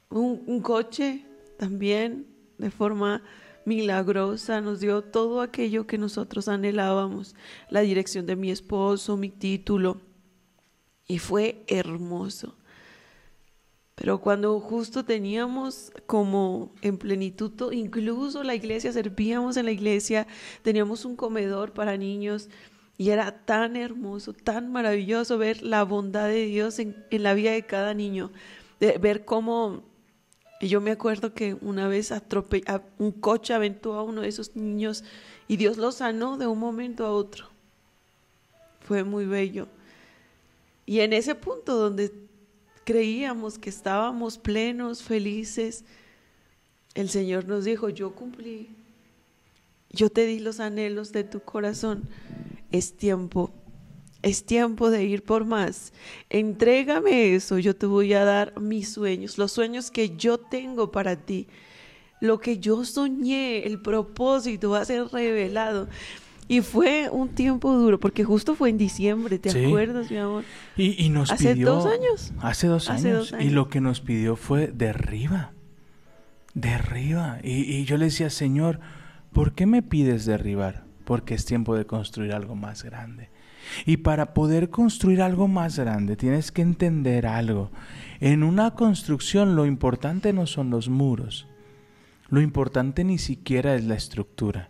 un, 0.09 0.43
un 0.45 0.61
coche 0.61 1.25
también 1.57 2.27
de 2.57 2.71
forma 2.71 3.23
milagrosa, 3.65 4.61
nos 4.61 4.79
dio 4.79 5.03
todo 5.03 5.41
aquello 5.41 5.85
que 5.87 5.97
nosotros 5.97 6.47
anhelábamos, 6.47 7.35
la 7.69 7.81
dirección 7.81 8.25
de 8.25 8.35
mi 8.35 8.51
esposo, 8.51 9.17
mi 9.17 9.29
título, 9.29 10.01
y 11.07 11.19
fue 11.19 11.63
hermoso. 11.67 12.55
Pero 13.95 14.21
cuando 14.21 14.57
justo 14.61 15.03
teníamos 15.03 15.91
como 16.05 16.71
en 16.81 16.97
plenitud, 16.97 17.71
incluso 17.73 18.43
la 18.43 18.55
iglesia, 18.55 18.93
servíamos 18.93 19.57
en 19.57 19.65
la 19.65 19.71
iglesia, 19.71 20.25
teníamos 20.61 21.03
un 21.03 21.17
comedor 21.17 21.73
para 21.73 21.97
niños 21.97 22.49
y 22.99 23.11
era 23.11 23.31
tan 23.45 23.77
hermoso, 23.77 24.33
tan 24.33 24.73
maravilloso 24.73 25.37
ver 25.37 25.63
la 25.63 25.83
bondad 25.83 26.27
de 26.27 26.45
Dios 26.47 26.79
en, 26.79 27.05
la 27.09 27.33
vida 27.33 27.51
de 27.51 27.65
cada 27.65 27.93
niño, 27.93 28.29
de 28.81 28.97
ver 28.97 29.23
cómo 29.23 29.83
yo 30.59 30.81
me 30.81 30.91
acuerdo 30.91 31.33
que 31.33 31.53
una 31.61 31.87
vez 31.87 32.11
atrope- 32.11 32.83
un 32.97 33.13
coche 33.13 33.53
aventó 33.53 33.93
a 33.93 34.03
uno 34.03 34.19
de 34.19 34.27
esos 34.27 34.53
niños 34.57 35.05
y 35.47 35.55
Dios 35.55 35.77
lo 35.77 35.93
sanó 35.93 36.37
de 36.37 36.47
un 36.47 36.59
momento 36.59 37.05
a 37.05 37.13
otro. 37.13 37.47
Fue 38.81 39.05
muy 39.05 39.25
bello. 39.25 39.69
Y 40.85 40.99
en 40.99 41.13
ese 41.13 41.35
punto 41.35 41.77
donde 41.77 42.11
creíamos 42.83 43.57
que 43.57 43.69
estábamos 43.69 44.37
plenos, 44.37 45.03
felices, 45.03 45.85
el 46.95 47.09
Señor 47.09 47.45
nos 47.47 47.63
dijo, 47.63 47.87
yo 47.87 48.13
cumplí, 48.13 48.75
yo 49.91 50.09
te 50.09 50.25
di 50.25 50.39
los 50.39 50.59
anhelos 50.59 51.11
de 51.11 51.23
tu 51.23 51.39
corazón, 51.41 52.07
es 52.71 52.95
tiempo, 52.97 53.51
es 54.21 54.45
tiempo 54.45 54.89
de 54.91 55.03
ir 55.05 55.23
por 55.23 55.45
más. 55.45 55.93
Entrégame 56.29 57.33
eso, 57.35 57.57
yo 57.57 57.75
te 57.75 57.85
voy 57.85 58.13
a 58.13 58.23
dar 58.25 58.59
mis 58.59 58.91
sueños, 58.93 59.37
los 59.37 59.51
sueños 59.51 59.91
que 59.91 60.15
yo 60.15 60.37
tengo 60.39 60.91
para 60.91 61.15
ti. 61.15 61.47
Lo 62.21 62.39
que 62.39 62.59
yo 62.59 62.83
soñé, 62.83 63.65
el 63.65 63.81
propósito 63.81 64.71
va 64.71 64.81
a 64.81 64.85
ser 64.85 65.05
revelado. 65.07 65.87
Y 66.49 66.61
fue 66.61 67.07
un 67.11 67.29
tiempo 67.29 67.71
duro, 67.73 67.99
porque 67.99 68.23
justo 68.25 68.55
fue 68.55 68.69
en 68.71 68.77
diciembre, 68.77 69.37
¿te 69.39 69.51
Sí. 69.51 69.63
acuerdas, 69.65 70.09
mi 70.11 70.17
amor? 70.17 70.43
Y, 70.75 71.01
y 71.05 71.09
nos 71.09 71.31
Hace 71.31 71.53
pidió... 71.53 71.73
dos 71.75 71.85
años. 71.85 72.33
Hace 72.41 72.67
dos 72.67 72.89
Hace 72.89 73.09
años. 73.09 73.31
dos 73.31 73.39
Y 73.39 73.43
años. 73.43 73.53
lo 73.53 73.69
que 73.69 73.79
nos 73.81 74.01
pidió 74.01 74.35
fue 74.35 74.67
derriba. 74.67 75.53
Derriba. 76.53 77.39
Y, 77.43 77.61
y 77.73 77.85
yo 77.85 77.97
le 77.97 78.05
decía, 78.05 78.29
Señor, 78.29 78.79
¿por 79.33 79.53
qué 79.53 79.65
me 79.65 79.81
pides 79.81 80.25
derribar? 80.25 80.83
Porque 81.05 81.33
es 81.33 81.45
tiempo 81.45 81.75
de 81.75 81.85
construir 81.85 82.33
algo 82.33 82.55
más 82.55 82.83
grande. 82.83 83.29
Y 83.85 83.97
para 83.97 84.33
poder 84.33 84.69
construir 84.69 85.21
algo 85.21 85.47
más 85.47 85.77
grande 85.77 86.15
tienes 86.15 86.51
que 86.51 86.61
entender 86.61 87.27
algo. 87.27 87.71
En 88.19 88.43
una 88.43 88.71
construcción 88.71 89.55
lo 89.55 89.65
importante 89.65 90.33
no 90.33 90.45
son 90.47 90.69
los 90.69 90.89
muros. 90.89 91.47
Lo 92.29 92.41
importante 92.41 93.03
ni 93.03 93.17
siquiera 93.17 93.75
es 93.75 93.85
la 93.85 93.95
estructura. 93.95 94.69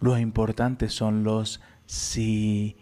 Lo 0.00 0.18
importante 0.18 0.88
son 0.88 1.24
los 1.24 1.60
cimientos. 1.86 2.76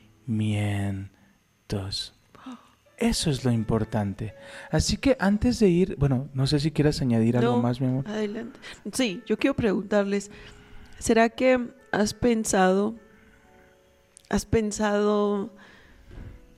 Eso 2.96 3.30
es 3.30 3.44
lo 3.46 3.50
importante. 3.50 4.34
Así 4.70 4.98
que 4.98 5.16
antes 5.18 5.58
de 5.58 5.68
ir, 5.70 5.96
bueno, 5.98 6.28
no 6.34 6.46
sé 6.46 6.60
si 6.60 6.70
quieras 6.70 7.00
añadir 7.00 7.38
algo 7.38 7.60
más, 7.60 7.80
mi 7.80 7.86
amor. 7.86 8.06
Adelante. 8.06 8.60
Sí, 8.92 9.22
yo 9.26 9.38
quiero 9.38 9.56
preguntarles, 9.56 10.30
¿será 11.00 11.30
que 11.30 11.59
has 11.90 12.14
pensado, 12.14 12.95
has 14.28 14.47
pensado 14.47 15.50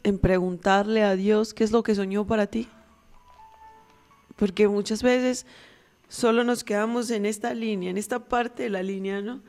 en 0.03 0.19
preguntarle 0.19 1.03
a 1.03 1.17
Dios 1.17 1.55
qué 1.55 1.65
es 1.65 1.73
lo 1.73 1.83
que 1.83 1.95
soñó 1.95 2.27
para 2.27 2.47
ti? 2.47 2.69
Porque 4.37 4.69
muchas 4.69 5.03
veces 5.03 5.47
solo 6.09 6.45
nos 6.45 6.65
quedamos 6.65 7.11
en 7.11 7.25
esta 7.25 7.55
línea, 7.55 7.91
en 7.91 7.97
esta 7.97 8.19
parte 8.19 8.65
de 8.65 8.71
la 8.71 8.83
línea, 8.83 9.23
¿no? 9.23 9.41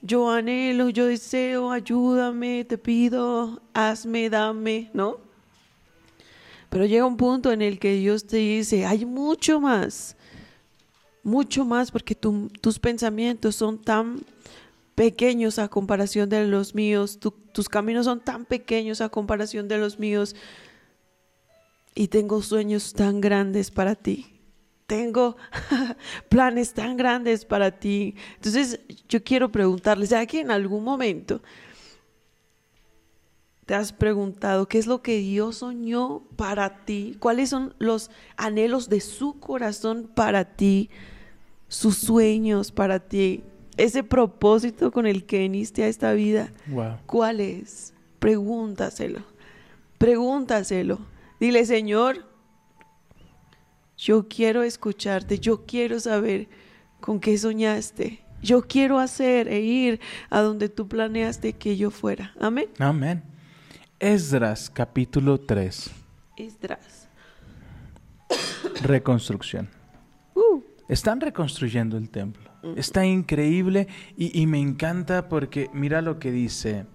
Yo 0.00 0.30
anhelo, 0.30 0.88
yo 0.90 1.06
deseo, 1.06 1.72
ayúdame, 1.72 2.64
te 2.64 2.78
pido, 2.78 3.60
hazme, 3.74 4.30
dame, 4.30 4.90
¿no? 4.94 5.18
Pero 6.70 6.84
llega 6.84 7.04
un 7.04 7.16
punto 7.16 7.52
en 7.52 7.62
el 7.62 7.78
que 7.78 7.94
Dios 7.94 8.26
te 8.26 8.36
dice, 8.36 8.86
hay 8.86 9.04
mucho 9.04 9.60
más, 9.60 10.15
mucho 11.26 11.64
más, 11.64 11.90
porque 11.90 12.14
tu- 12.14 12.48
tus 12.60 12.78
pensamientos 12.78 13.56
son 13.56 13.78
tan 13.78 14.20
pequeños 14.94 15.58
a 15.58 15.66
comparación 15.66 16.28
de 16.28 16.46
los 16.46 16.72
míos, 16.72 17.18
tu- 17.18 17.32
tus 17.52 17.68
caminos 17.68 18.04
son 18.06 18.20
tan 18.20 18.44
pequeños 18.44 19.00
a 19.00 19.08
comparación 19.08 19.66
de 19.66 19.76
los 19.76 19.98
míos, 19.98 20.36
y 21.96 22.06
tengo 22.08 22.40
sueños 22.42 22.92
tan 22.92 23.20
grandes 23.20 23.72
para 23.72 23.96
ti. 23.96 24.26
Tengo 24.86 25.36
planes 26.28 26.72
tan 26.74 26.96
grandes 26.96 27.44
para 27.44 27.72
ti. 27.72 28.14
Entonces, 28.36 28.78
yo 29.08 29.24
quiero 29.24 29.50
preguntarles, 29.50 30.10
¿será 30.10 30.26
que 30.26 30.38
en 30.40 30.52
algún 30.52 30.84
momento 30.84 31.42
te 33.64 33.74
has 33.74 33.92
preguntado 33.92 34.68
qué 34.68 34.78
es 34.78 34.86
lo 34.86 35.02
que 35.02 35.16
Dios 35.18 35.56
soñó 35.56 36.22
para 36.36 36.84
ti? 36.84 37.16
¿Cuáles 37.18 37.50
son 37.50 37.74
los 37.80 38.10
anhelos 38.36 38.88
de 38.88 39.00
su 39.00 39.40
corazón 39.40 40.08
para 40.14 40.44
ti? 40.44 40.88
Sus 41.68 41.98
sueños 41.98 42.72
para 42.72 43.00
ti. 43.00 43.42
Ese 43.76 44.02
propósito 44.02 44.90
con 44.90 45.06
el 45.06 45.26
que 45.26 45.40
viniste 45.40 45.84
a 45.84 45.88
esta 45.88 46.12
vida. 46.12 46.52
Wow. 46.68 46.98
¿Cuál 47.06 47.40
es? 47.40 47.92
Pregúntaselo. 48.18 49.20
Pregúntaselo. 49.98 50.98
Dile, 51.38 51.64
Señor, 51.66 52.24
yo 53.96 54.28
quiero 54.28 54.62
escucharte, 54.62 55.38
yo 55.38 55.64
quiero 55.66 56.00
saber 56.00 56.48
con 57.00 57.20
qué 57.20 57.36
soñaste. 57.38 58.20
Yo 58.42 58.62
quiero 58.62 58.98
hacer 58.98 59.48
e 59.48 59.60
ir 59.60 60.00
a 60.30 60.40
donde 60.40 60.68
tú 60.68 60.86
planeaste 60.86 61.54
que 61.54 61.76
yo 61.76 61.90
fuera. 61.90 62.32
Amén. 62.40 62.68
Amén. 62.78 63.22
Esdras 63.98 64.70
capítulo 64.70 65.40
3. 65.40 65.90
Esdras. 66.36 67.08
Reconstrucción. 68.82 69.75
Están 70.88 71.20
reconstruyendo 71.20 71.96
el 71.96 72.10
templo. 72.10 72.50
Está 72.76 73.04
increíble 73.06 73.88
y, 74.16 74.40
y 74.40 74.46
me 74.46 74.60
encanta 74.60 75.28
porque 75.28 75.68
mira 75.72 76.00
lo 76.02 76.18
que 76.18 76.30
dice, 76.30 76.86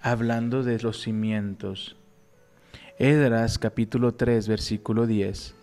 hablando 0.00 0.62
de 0.62 0.78
los 0.80 1.00
cimientos. 1.02 1.96
Edras 2.98 3.58
capítulo 3.58 4.14
3 4.14 4.48
versículo 4.48 5.06
10. 5.06 5.54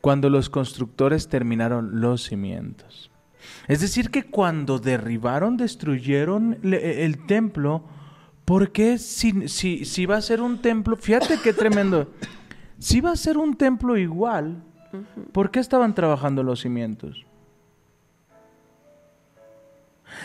Cuando 0.00 0.30
los 0.30 0.48
constructores 0.50 1.28
terminaron 1.28 2.00
los 2.00 2.24
cimientos. 2.24 3.10
Es 3.68 3.80
decir, 3.80 4.10
que 4.10 4.24
cuando 4.24 4.78
derribaron, 4.78 5.56
destruyeron 5.56 6.58
le- 6.62 7.04
el 7.04 7.26
templo, 7.26 7.84
¿por 8.44 8.72
qué 8.72 8.98
si, 8.98 9.48
si, 9.48 9.84
si 9.84 10.06
va 10.06 10.16
a 10.16 10.22
ser 10.22 10.40
un 10.40 10.60
templo? 10.62 10.96
Fíjate 10.96 11.38
qué 11.42 11.52
tremendo. 11.52 12.12
Si 12.78 13.00
va 13.00 13.12
a 13.12 13.16
ser 13.16 13.36
un 13.38 13.56
templo 13.56 13.96
igual, 13.96 14.62
¿Por 15.32 15.50
qué 15.50 15.60
estaban 15.60 15.94
trabajando 15.94 16.42
los 16.42 16.60
cimientos? 16.60 17.26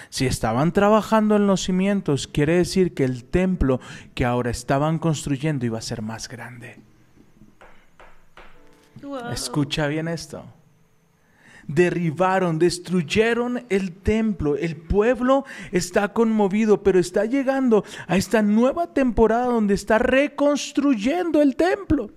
Si 0.09 0.25
estaban 0.25 0.71
trabajando 0.71 1.35
en 1.35 1.47
los 1.47 1.61
cimientos, 1.61 2.27
quiere 2.27 2.57
decir 2.57 2.93
que 2.93 3.03
el 3.03 3.25
templo 3.25 3.79
que 4.13 4.25
ahora 4.25 4.49
estaban 4.49 4.99
construyendo 4.99 5.65
iba 5.65 5.77
a 5.77 5.81
ser 5.81 6.01
más 6.01 6.27
grande. 6.27 6.79
wow. 9.01 9.31
Escucha 9.31 9.87
bien 9.87 10.07
esto. 10.07 10.43
Derribaron, 11.67 12.59
destruyeron 12.59 13.65
el 13.69 13.91
templo. 13.91 14.55
El 14.55 14.77
pueblo 14.77 15.43
está 15.71 16.13
conmovido, 16.13 16.81
pero 16.81 16.97
está 16.97 17.25
llegando 17.25 17.83
a 18.07 18.15
esta 18.15 18.41
nueva 18.41 18.93
temporada 18.93 19.45
donde 19.47 19.73
está 19.73 19.99
reconstruyendo 19.99 21.41
el 21.41 21.57
templo. 21.57 22.11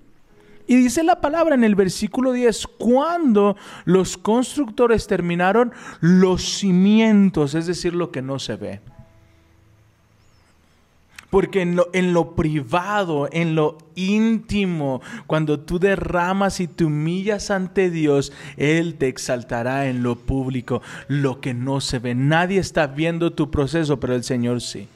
Y 0.70 0.76
dice 0.76 1.02
la 1.02 1.20
palabra 1.20 1.56
en 1.56 1.64
el 1.64 1.74
versículo 1.74 2.30
10, 2.30 2.68
cuando 2.78 3.56
los 3.86 4.16
constructores 4.16 5.08
terminaron 5.08 5.72
los 6.00 6.44
cimientos, 6.44 7.56
es 7.56 7.66
decir, 7.66 7.92
lo 7.92 8.12
que 8.12 8.22
no 8.22 8.38
se 8.38 8.54
ve. 8.54 8.80
Porque 11.28 11.62
en 11.62 11.74
lo, 11.74 11.90
en 11.92 12.12
lo 12.12 12.36
privado, 12.36 13.28
en 13.32 13.56
lo 13.56 13.78
íntimo, 13.96 15.02
cuando 15.26 15.58
tú 15.58 15.80
derramas 15.80 16.60
y 16.60 16.68
te 16.68 16.84
humillas 16.84 17.50
ante 17.50 17.90
Dios, 17.90 18.32
Él 18.56 18.94
te 18.94 19.08
exaltará 19.08 19.88
en 19.88 20.04
lo 20.04 20.14
público, 20.14 20.82
lo 21.08 21.40
que 21.40 21.52
no 21.52 21.80
se 21.80 21.98
ve. 21.98 22.14
Nadie 22.14 22.60
está 22.60 22.86
viendo 22.86 23.32
tu 23.32 23.50
proceso, 23.50 23.98
pero 23.98 24.14
el 24.14 24.22
Señor 24.22 24.60
sí. 24.60 24.86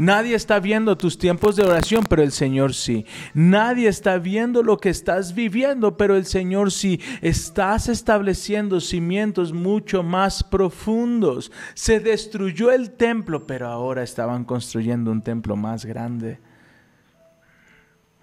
Nadie 0.00 0.34
está 0.34 0.60
viendo 0.60 0.96
tus 0.96 1.18
tiempos 1.18 1.56
de 1.56 1.62
oración, 1.62 2.06
pero 2.08 2.22
el 2.22 2.32
Señor 2.32 2.72
sí. 2.72 3.04
Nadie 3.34 3.86
está 3.86 4.16
viendo 4.16 4.62
lo 4.62 4.78
que 4.78 4.88
estás 4.88 5.34
viviendo, 5.34 5.98
pero 5.98 6.16
el 6.16 6.24
Señor 6.24 6.72
sí. 6.72 7.02
Estás 7.20 7.86
estableciendo 7.86 8.80
cimientos 8.80 9.52
mucho 9.52 10.02
más 10.02 10.42
profundos. 10.42 11.52
Se 11.74 12.00
destruyó 12.00 12.72
el 12.72 12.92
templo, 12.92 13.46
pero 13.46 13.68
ahora 13.68 14.02
estaban 14.02 14.46
construyendo 14.46 15.12
un 15.12 15.20
templo 15.20 15.54
más 15.54 15.84
grande. 15.84 16.38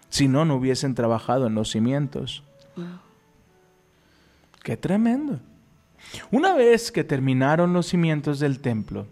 Si 0.10 0.27
no, 0.27 0.46
no 0.46 0.55
hubiesen 0.55 0.96
trabajado 0.96 1.46
en 1.46 1.53
los 1.53 1.69
cimientos. 1.69 2.43
Qué 4.63 4.77
tremendo. 4.77 5.39
Una 6.31 6.55
vez 6.55 6.91
que 6.91 7.03
terminaron 7.03 7.72
los 7.72 7.86
cimientos 7.86 8.39
del 8.39 8.62
templo, 8.62 9.05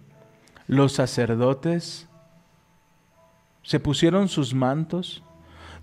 los 0.65 0.93
sacerdotes 0.93 2.07
se 3.65 3.79
pusieron 3.79 4.29
sus 4.29 4.53
mantos, 4.53 5.24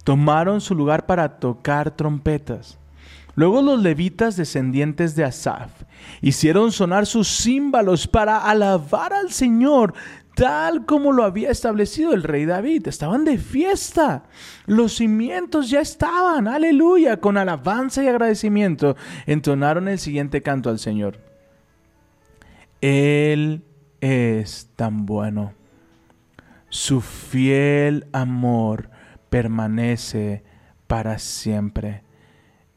tomaron 0.05 0.61
su 0.61 0.75
lugar 0.75 1.05
para 1.05 1.41
tocar 1.41 1.91
trompetas. 1.91 2.79
Luego 3.35 3.61
los 3.61 3.83
levitas 3.83 4.37
descendientes 4.37 5.17
de 5.17 5.25
Asaf 5.25 5.83
hicieron 6.21 6.71
sonar 6.71 7.07
sus 7.07 7.29
címbalos 7.29 8.07
para 8.07 8.39
alabar 8.39 9.13
al 9.13 9.33
Señor, 9.33 9.95
tal 10.37 10.87
como 10.87 11.13
lo 11.13 11.25
había 11.25 11.51
establecido 11.51 12.15
el 12.15 12.23
rey 12.23 12.45
David. 12.45 12.87
Estaban 12.87 13.25
de 13.25 13.39
fiesta. 13.39 14.25
Los 14.67 14.97
cimientos 14.97 15.69
ya 15.69 15.81
estaban, 15.81 16.47
aleluya, 16.47 17.17
con 17.17 17.37
alabanza 17.37 18.05
y 18.05 18.09
agradecimiento. 18.09 18.97
Entonaron 19.27 19.89
el 19.89 19.99
siguiente 19.99 20.41
canto 20.43 20.71
al 20.71 20.79
Señor. 20.79 21.19
Él 22.81 23.65
es 24.01 24.71
tan 24.77 25.07
bueno 25.07 25.55
su 26.73 27.03
fiel 27.03 28.07
amor 28.13 28.89
permanece 29.29 30.43
para 30.87 31.19
siempre. 31.19 32.03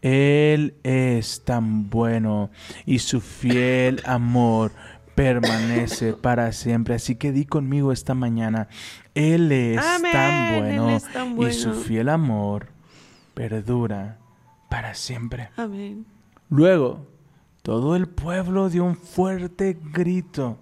Él 0.01 0.75
es 0.83 1.45
tan 1.45 1.89
bueno 1.89 2.51
y 2.85 2.99
su 2.99 3.21
fiel 3.21 4.01
amor 4.05 4.73
permanece 5.15 6.11
para 6.11 6.51
siempre. 6.51 6.95
Así 6.95 7.15
que 7.15 7.31
di 7.31 7.45
conmigo 7.45 7.93
esta 7.93 8.13
mañana, 8.13 8.67
Él 9.13 9.49
es 9.53 9.79
Amén, 9.79 10.11
tan 10.11 10.53
Él 10.55 10.59
bueno 10.59 10.89
es 10.89 11.03
tan 11.13 11.41
y 11.41 11.53
su 11.53 11.69
bueno. 11.69 11.83
fiel 11.85 12.09
amor 12.09 12.67
perdura 13.33 14.17
para 14.69 14.93
siempre. 14.93 15.51
Amén. 15.55 16.05
Luego, 16.49 17.07
todo 17.61 17.95
el 17.95 18.09
pueblo 18.09 18.69
dio 18.69 18.83
un 18.83 18.97
fuerte 18.97 19.77
grito, 19.93 20.57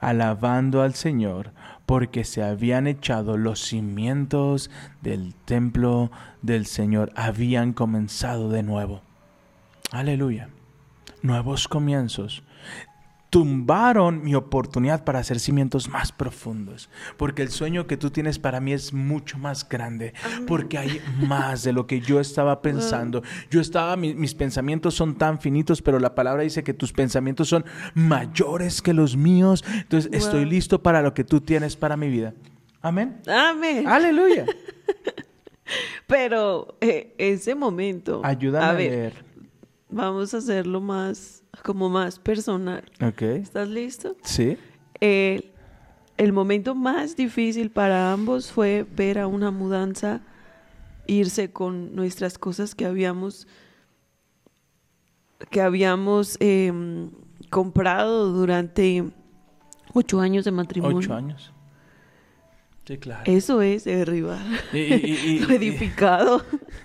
alabando 0.00 0.82
al 0.82 0.94
Señor, 0.94 1.52
porque 1.86 2.24
se 2.24 2.42
habían 2.42 2.86
echado 2.86 3.36
los 3.36 3.60
cimientos 3.60 4.70
del 5.02 5.34
templo 5.34 6.10
del 6.42 6.66
Señor, 6.66 7.12
habían 7.14 7.72
comenzado 7.72 8.50
de 8.50 8.62
nuevo. 8.62 9.02
Aleluya. 9.90 10.48
Nuevos 11.22 11.68
comienzos. 11.68 12.42
Tumbaron 13.34 14.22
mi 14.22 14.36
oportunidad 14.36 15.02
para 15.02 15.18
hacer 15.18 15.40
cimientos 15.40 15.88
más 15.88 16.12
profundos, 16.12 16.88
porque 17.16 17.42
el 17.42 17.48
sueño 17.48 17.88
que 17.88 17.96
tú 17.96 18.10
tienes 18.10 18.38
para 18.38 18.60
mí 18.60 18.72
es 18.72 18.92
mucho 18.92 19.38
más 19.38 19.68
grande, 19.68 20.14
porque 20.46 20.78
hay 20.78 21.00
más 21.26 21.64
de 21.64 21.72
lo 21.72 21.84
que 21.88 22.00
yo 22.00 22.20
estaba 22.20 22.62
pensando. 22.62 23.24
Yo 23.50 23.60
estaba, 23.60 23.96
mi- 23.96 24.14
mis 24.14 24.34
pensamientos 24.36 24.94
son 24.94 25.16
tan 25.16 25.40
finitos, 25.40 25.82
pero 25.82 25.98
la 25.98 26.14
palabra 26.14 26.44
dice 26.44 26.62
que 26.62 26.74
tus 26.74 26.92
pensamientos 26.92 27.48
son 27.48 27.64
mayores 27.94 28.80
que 28.80 28.94
los 28.94 29.16
míos. 29.16 29.64
Entonces 29.78 30.12
estoy 30.12 30.44
listo 30.44 30.80
para 30.82 31.02
lo 31.02 31.12
que 31.12 31.24
tú 31.24 31.40
tienes 31.40 31.74
para 31.74 31.96
mi 31.96 32.08
vida. 32.08 32.34
Amén. 32.82 33.20
Amén. 33.26 33.88
Aleluya. 33.88 34.46
Pero 36.06 36.76
eh, 36.80 37.14
ese 37.18 37.54
momento. 37.54 38.20
Ayúdame 38.24 38.64
a, 38.66 38.72
ver, 38.74 38.90
leer. 38.92 39.24
Vamos 39.90 40.34
a 40.34 40.38
hacerlo 40.38 40.80
más, 40.80 41.42
como 41.62 41.88
más 41.88 42.18
personal. 42.18 42.84
Ok. 43.02 43.22
¿Estás 43.22 43.68
listo? 43.68 44.16
Sí. 44.22 44.56
El, 45.00 45.52
el 46.16 46.32
momento 46.32 46.74
más 46.74 47.16
difícil 47.16 47.70
para 47.70 48.12
ambos 48.12 48.52
fue 48.52 48.86
ver 48.96 49.18
a 49.18 49.26
una 49.26 49.50
mudanza 49.50 50.20
irse 51.06 51.52
con 51.52 51.94
nuestras 51.94 52.38
cosas 52.38 52.74
que 52.74 52.86
habíamos 52.86 53.46
que 55.50 55.60
habíamos 55.60 56.36
em, 56.40 57.10
comprado 57.50 58.32
durante 58.32 59.04
ocho 59.92 60.20
años 60.20 60.44
de 60.44 60.50
matrimonio. 60.50 60.98
Ocho 60.98 61.14
años. 61.14 61.53
Sí, 62.86 62.98
claro. 62.98 63.22
Eso 63.24 63.62
es 63.62 63.84
derribar 63.84 64.42
Y- 64.72 64.76
y- 64.78 65.42
edificado. 65.50 66.44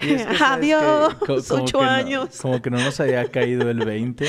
y 0.00 0.10
es 0.14 0.26
que, 0.26 0.36
¿sabes 0.36 0.74
Adiós? 0.74 1.14
Co- 1.14 1.26
como 1.48 1.62
ocho 1.64 1.78
que 1.78 1.84
no- 1.84 1.90
años. 1.90 2.38
como 2.42 2.60
que 2.60 2.70
no 2.70 2.78
nos 2.78 2.98
había 2.98 3.24
caído 3.30 3.70
el 3.70 3.78
20. 3.84 4.26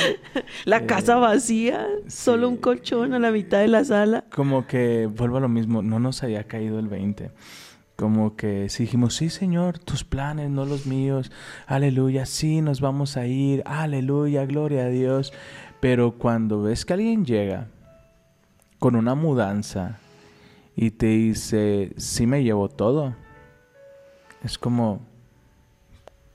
La 0.66 0.78
Eh, 0.78 0.86
casa 0.86 1.16
vacía, 1.16 1.88
solo 2.08 2.48
un 2.48 2.58
colchón 2.58 3.13
a 3.16 3.20
la 3.20 3.32
mitad 3.32 3.58
de 3.60 3.70
la 3.70 3.84
sala. 3.84 4.24
Como 4.32 4.68
que, 4.68 5.08
vuelvo 5.08 5.38
a 5.38 5.39
lo 5.39 5.50
mismo, 5.50 5.82
no 5.82 6.00
nos 6.00 6.22
había 6.22 6.44
caído 6.44 6.78
el 6.78 6.88
20. 6.88 7.32
Como 7.96 8.36
que 8.36 8.70
si 8.70 8.84
dijimos, 8.84 9.16
sí, 9.16 9.30
Señor, 9.32 9.80
tus 9.80 10.04
planes, 10.04 10.50
no 10.51 10.63
los 10.66 10.86
míos. 10.86 11.32
Aleluya, 11.66 12.28
sí, 12.28 12.62
nos 12.62 12.82
vamos 12.82 13.18
a 13.18 13.25
ir. 13.25 13.63
Aleluya, 13.66 14.46
gloria 14.46 14.84
a 14.86 14.89
Dios. 14.89 15.34
Pero 15.80 16.12
cuando 16.20 16.62
ves 16.62 16.86
que 16.86 16.94
alguien 16.94 17.25
llega 17.25 17.68
con 18.78 18.96
una 18.96 19.16
mudanza 19.16 19.98
y 20.82 20.92
te 20.92 21.08
dice, 21.08 21.92
sí 21.98 22.26
me 22.26 22.42
llevo 22.42 22.70
todo, 22.70 23.14
es 24.46 24.58
como, 24.58 25.02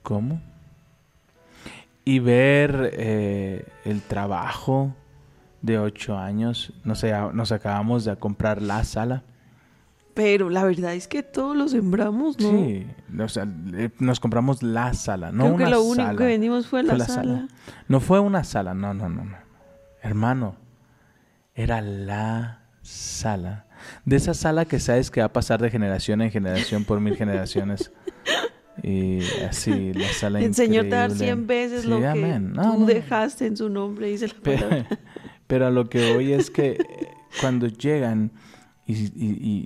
¿cómo? 0.02 0.42
Y 2.04 2.18
ver 2.18 2.90
eh, 2.92 3.66
el 3.86 4.02
trabajo 4.02 4.94
de 5.62 5.78
ocho 5.78 6.18
años, 6.18 6.74
no 6.84 6.94
sé, 6.94 7.14
a- 7.14 7.30
nos 7.32 7.52
acabamos 7.52 8.04
de 8.04 8.16
comprar 8.16 8.60
la 8.60 8.84
sala. 8.84 9.22
Pero 10.12 10.50
la 10.50 10.62
verdad 10.64 10.92
es 10.92 11.08
que 11.08 11.22
todos 11.22 11.56
lo 11.56 11.66
sembramos, 11.66 12.38
¿no? 12.38 12.48
Sí, 12.50 12.86
o 13.18 13.28
sea, 13.28 13.48
eh, 13.72 13.88
nos 13.98 14.20
compramos 14.20 14.62
la 14.62 14.92
sala, 14.92 15.32
no 15.32 15.44
Creo 15.44 15.54
una 15.54 15.64
que 15.64 15.70
lo 15.70 15.82
único 15.84 16.04
sala. 16.08 16.18
que 16.18 16.24
vendimos 16.26 16.66
fue 16.66 16.82
la, 16.82 16.96
Fue 16.96 17.04
sala. 17.06 17.48
No 17.88 17.98
fue 18.00 18.20
una 18.20 18.44
sala, 18.44 18.74
no, 18.74 18.92
no, 18.92 19.08
no, 19.08 19.24
no. 19.24 19.36
Hermano, 20.02 20.56
era 21.54 21.80
la 21.80 22.60
sala. 22.82 23.64
De 24.04 24.16
esa 24.16 24.34
sala 24.34 24.64
que 24.64 24.78
sabes 24.80 25.10
que 25.10 25.20
va 25.20 25.26
a 25.26 25.32
pasar 25.32 25.60
de 25.60 25.70
generación 25.70 26.22
en 26.22 26.30
generación 26.30 26.84
por 26.84 27.00
mil 27.00 27.16
generaciones. 27.16 27.90
Y 28.82 29.20
así, 29.48 29.92
la 29.94 30.08
sala 30.12 30.40
El 30.40 30.54
Señor 30.54 30.84
te 30.84 30.90
dar 30.90 31.10
increíble. 31.10 31.24
cien 31.26 31.46
veces 31.46 31.82
Sí, 31.82 31.88
lo 31.88 32.00
que. 32.00 32.38
No, 32.40 32.72
tú 32.74 32.80
no, 32.80 32.86
dejaste 32.86 33.46
en 33.46 33.56
su 33.56 33.68
nombre, 33.70 34.08
dice 34.08 34.28
la 34.28 34.34
Pero, 34.42 34.68
palabra. 34.68 34.88
pero 35.46 35.66
a 35.66 35.70
lo 35.70 35.88
que 35.88 36.12
voy 36.14 36.32
es 36.32 36.50
que 36.50 36.72
eh, 36.72 37.08
cuando 37.40 37.68
llegan 37.68 38.32
y, 38.86 38.94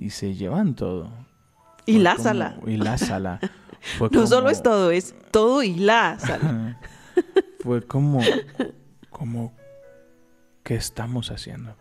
y- 0.05 0.09
se 0.11 0.35
llevan 0.35 0.75
todo. 0.75 1.11
Y 1.85 1.97
la 1.99 2.11
como- 2.11 2.23
sala. 2.23 2.57
Y 2.67 2.77
la 2.77 2.97
sala. 2.97 3.39
Fue 3.97 4.09
No 4.11 4.27
solo 4.27 4.49
es 4.49 4.61
todo, 4.61 4.91
es 4.91 5.15
todo 5.31 5.63
y 5.63 5.73
la 5.75 6.19
sala. 6.19 6.79
Fue 7.61 7.81
como, 7.81 8.21
como, 9.09 9.53
¿qué 10.63 10.75
estamos 10.75 11.31
haciendo? 11.31 11.75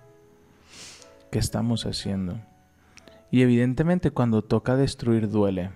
¿Qué 1.31 1.39
estamos 1.39 1.85
haciendo? 1.85 2.41
Y 3.31 3.43
evidentemente 3.43 4.11
cuando 4.11 4.43
toca 4.43 4.77
destruir 4.77 5.29
duele, 5.29 5.71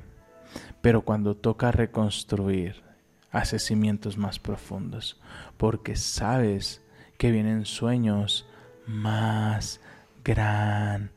pero 0.81 1.03
cuando 1.03 1.37
toca 1.37 1.71
reconstruir, 1.71 2.83
hace 3.31 3.59
cimientos 3.59 4.17
más 4.17 4.39
profundos, 4.39 5.21
porque 5.59 5.97
sabes 5.97 6.83
que 7.19 7.31
vienen 7.31 7.67
sueños 7.67 8.47
más 8.87 9.81
grandes. 10.25 11.11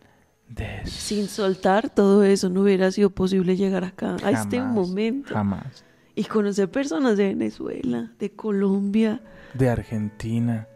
Sin 0.85 1.27
soltar 1.27 1.89
todo 1.89 2.23
eso 2.23 2.49
no 2.49 2.61
hubiera 2.61 2.91
sido 2.91 3.09
posible 3.11 3.55
llegar 3.55 3.85
acá, 3.85 4.17
a 4.23 4.31
este 4.31 4.57
Jamás, 4.57 4.73
momento. 4.73 5.33
Jamás. 5.33 5.85
Y 6.13 6.25
conocer 6.25 6.69
personas 6.69 7.17
de 7.17 7.27
Venezuela, 7.27 8.11
de 8.19 8.31
Colombia, 8.31 9.21
De 9.53 9.69
Argentina, 9.69 10.67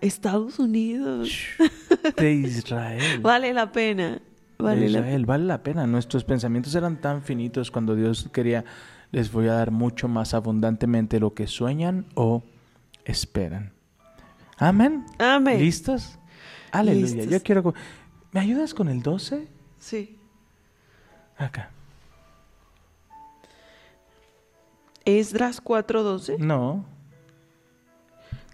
Estados 0.00 0.58
Unidos. 0.58 1.30
de 2.16 2.32
Israel. 2.32 3.20
Vale 3.22 3.52
la 3.52 3.72
pena. 3.72 4.20
Vale 4.58 4.82
de 4.82 4.88
la 4.90 4.98
Israel, 4.98 5.26
vale 5.26 5.44
la 5.44 5.62
pena. 5.62 5.86
Nuestros 5.86 6.22
pensamientos 6.24 6.74
eran 6.74 7.00
tan 7.00 7.22
finitos 7.22 7.70
cuando 7.70 7.94
Dios 7.94 8.28
quería, 8.30 8.64
les 9.10 9.32
voy 9.32 9.48
a 9.48 9.54
dar 9.54 9.70
mucho 9.70 10.06
más 10.06 10.34
abundantemente 10.34 11.18
lo 11.18 11.32
que 11.32 11.46
sueñan 11.46 12.04
o 12.14 12.42
esperan. 13.06 13.72
Amén. 14.58 15.06
Amén. 15.18 15.60
¿Listos? 15.60 16.18
Aleluya. 16.72 17.14
Listos. 17.16 17.32
Yo 17.32 17.42
quiero... 17.42 17.74
¿Me 18.32 18.40
ayudas 18.40 18.74
con 18.74 18.88
el 18.88 19.02
12? 19.02 19.48
Sí. 19.78 20.18
Acá. 21.38 21.70
Esdras 25.06 25.64
4.12. 25.64 26.38
No. 26.38 26.84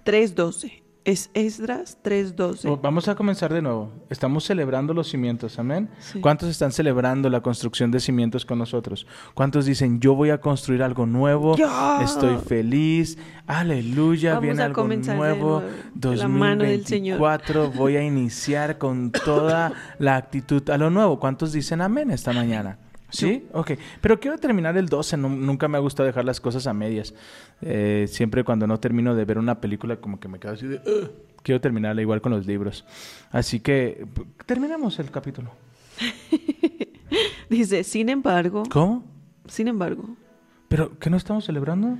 3.12. 0.05 0.86
Es 1.07 1.31
Esdras 1.35 1.99
3.12. 2.03 2.69
Oh, 2.69 2.79
Vamos 2.83 3.07
a 3.07 3.15
comenzar 3.15 3.55
de 3.55 3.63
nuevo. 3.63 3.93
Estamos 4.11 4.43
celebrando 4.43 4.93
los 4.93 5.09
cimientos, 5.09 5.57
amén. 5.57 5.89
Sí. 6.01 6.21
¿Cuántos 6.21 6.49
están 6.49 6.73
celebrando 6.73 7.31
la 7.31 7.43
construcción 7.43 7.93
de 7.93 8.01
cimientos 8.01 8.45
con 8.45 8.59
nosotros? 8.59 9.07
¿Cuántos 9.33 9.67
dicen, 9.67 10.01
yo 10.01 10.17
voy 10.17 10.31
a 10.31 10.41
construir 10.41 10.83
algo 10.83 11.07
nuevo? 11.07 11.57
¡Ya! 11.57 12.03
Estoy 12.03 12.39
feliz. 12.39 13.19
Aleluya, 13.47 14.31
Vamos 14.31 14.43
viene 14.43 14.63
a 14.63 14.65
algo 14.65 14.83
nuevo. 14.83 15.15
nuevo. 15.15 15.63
De 15.95 16.17
la 16.17 16.27
mano 16.27 16.65
del 16.65 16.85
Señor. 16.85 17.21
2024, 17.21 17.71
voy 17.71 17.97
a 17.97 18.03
iniciar 18.03 18.77
con 18.77 19.13
toda 19.13 19.75
la 20.01 20.17
actitud 20.17 20.69
a 20.71 20.77
lo 20.77 20.91
nuevo. 20.91 21.21
¿Cuántos 21.21 21.53
dicen 21.53 21.83
amén 21.83 22.11
esta 22.11 22.33
mañana? 22.33 22.79
¿Sí? 23.09 23.47
Ok. 23.53 23.73
Pero 24.01 24.19
quiero 24.19 24.37
terminar 24.39 24.77
el 24.77 24.89
12. 24.89 25.17
Nu- 25.17 25.29
nunca 25.29 25.69
me 25.69 25.77
ha 25.79 25.81
gustado 25.81 26.07
dejar 26.07 26.25
las 26.25 26.41
cosas 26.41 26.67
a 26.67 26.73
medias. 26.75 27.15
Eh, 27.63 28.07
siempre 28.09 28.43
cuando 28.45 28.67
no 28.67 28.79
termino 28.81 29.15
de 29.15 29.25
ver 29.25 29.39
una 29.39 29.61
película, 29.61 29.97
como 29.97 30.19
que 30.19 30.29
me 30.29 30.39
quedo 30.39 30.53
así 30.55 30.67
de... 30.67 30.77
"Ugh". 30.77 31.11
Quiero 31.43 31.61
terminarla 31.61 32.03
igual 32.03 32.21
con 32.21 32.33
los 32.33 32.47
libros. 32.47 32.85
Así 33.31 33.61
que 33.61 34.05
terminemos 34.47 34.99
el 34.99 35.11
capítulo. 35.13 35.53
Dice, 37.49 37.85
sin 37.85 38.09
embargo, 38.09 38.65
¿Cómo? 38.71 39.05
sin 39.47 39.69
embargo, 39.69 40.05
¿Pero 40.69 40.99
qué 40.99 41.09
no 41.11 41.17
estamos 41.17 41.45
celebrando? 41.45 41.97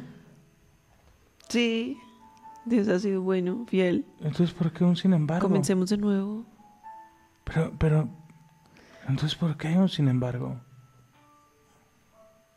sí, 1.49 1.97
Dios 2.65 2.89
ha 2.89 2.99
sido 2.99 3.23
bueno, 3.23 3.65
fiel. 3.69 4.05
Entonces, 4.19 4.53
¿por 4.53 4.73
qué 4.73 4.83
un 4.83 4.97
sin 4.97 5.13
embargo? 5.13 5.47
Comencemos 5.47 5.89
de 5.91 5.99
nuevo. 5.99 6.45
Pero, 7.45 7.73
pero... 7.79 8.09
Entonces, 9.09 9.37
¿por 9.39 9.57
qué 9.57 9.69
un 9.79 9.89
sin 9.89 10.09
embargo? 10.09 10.57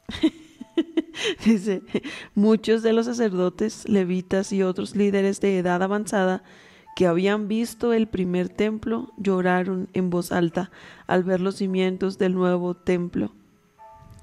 Dice, 1.45 1.81
muchos 2.35 2.83
de 2.83 2.93
los 2.93 3.05
sacerdotes, 3.05 3.87
levitas 3.87 4.51
y 4.51 4.63
otros 4.63 4.95
líderes 4.95 5.41
de 5.41 5.57
edad 5.57 5.83
avanzada 5.83 6.43
que 6.95 7.07
habían 7.07 7.47
visto 7.47 7.93
el 7.93 8.07
primer 8.07 8.49
templo 8.49 9.13
lloraron 9.17 9.89
en 9.93 10.09
voz 10.09 10.31
alta 10.31 10.71
al 11.07 11.23
ver 11.23 11.39
los 11.39 11.55
cimientos 11.55 12.17
del 12.17 12.33
nuevo 12.33 12.73
templo. 12.73 13.31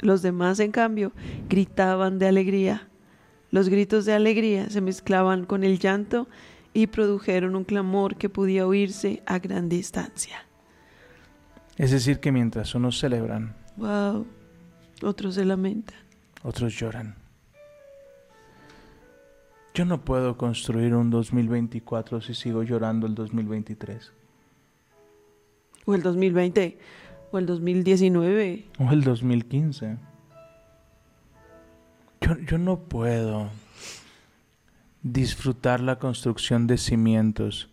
Los 0.00 0.22
demás, 0.22 0.60
en 0.60 0.72
cambio, 0.72 1.12
gritaban 1.48 2.18
de 2.18 2.28
alegría. 2.28 2.88
Los 3.50 3.68
gritos 3.68 4.04
de 4.04 4.12
alegría 4.12 4.68
se 4.68 4.80
mezclaban 4.80 5.46
con 5.46 5.64
el 5.64 5.78
llanto 5.78 6.28
y 6.74 6.88
produjeron 6.88 7.56
un 7.56 7.64
clamor 7.64 8.16
que 8.16 8.28
podía 8.28 8.66
oírse 8.66 9.22
a 9.24 9.38
gran 9.38 9.70
distancia. 9.70 10.44
Es 11.78 11.90
decir, 11.90 12.20
que 12.20 12.32
mientras 12.32 12.74
unos 12.74 12.98
celebran, 12.98 13.56
Wow, 13.76 14.26
otros 15.02 15.34
se 15.34 15.44
lamentan. 15.44 15.96
otros 16.42 16.74
lloran. 16.74 17.16
Yo 19.74 19.84
no 19.84 20.04
puedo 20.04 20.38
construir 20.38 20.94
un 20.94 21.10
2024 21.10 22.22
si 22.22 22.34
sigo 22.34 22.62
llorando 22.62 23.06
el 23.06 23.14
2023. 23.14 24.12
O 25.84 25.94
el 25.94 26.02
2020, 26.02 26.78
o 27.30 27.38
el 27.38 27.46
2019. 27.46 28.64
O 28.78 28.90
el 28.90 29.04
2015. 29.04 29.98
Yo, 32.22 32.38
yo 32.38 32.58
no 32.58 32.78
puedo 32.78 33.50
disfrutar 35.02 35.80
la 35.80 35.98
construcción 35.98 36.66
de 36.66 36.78
cimientos 36.78 37.68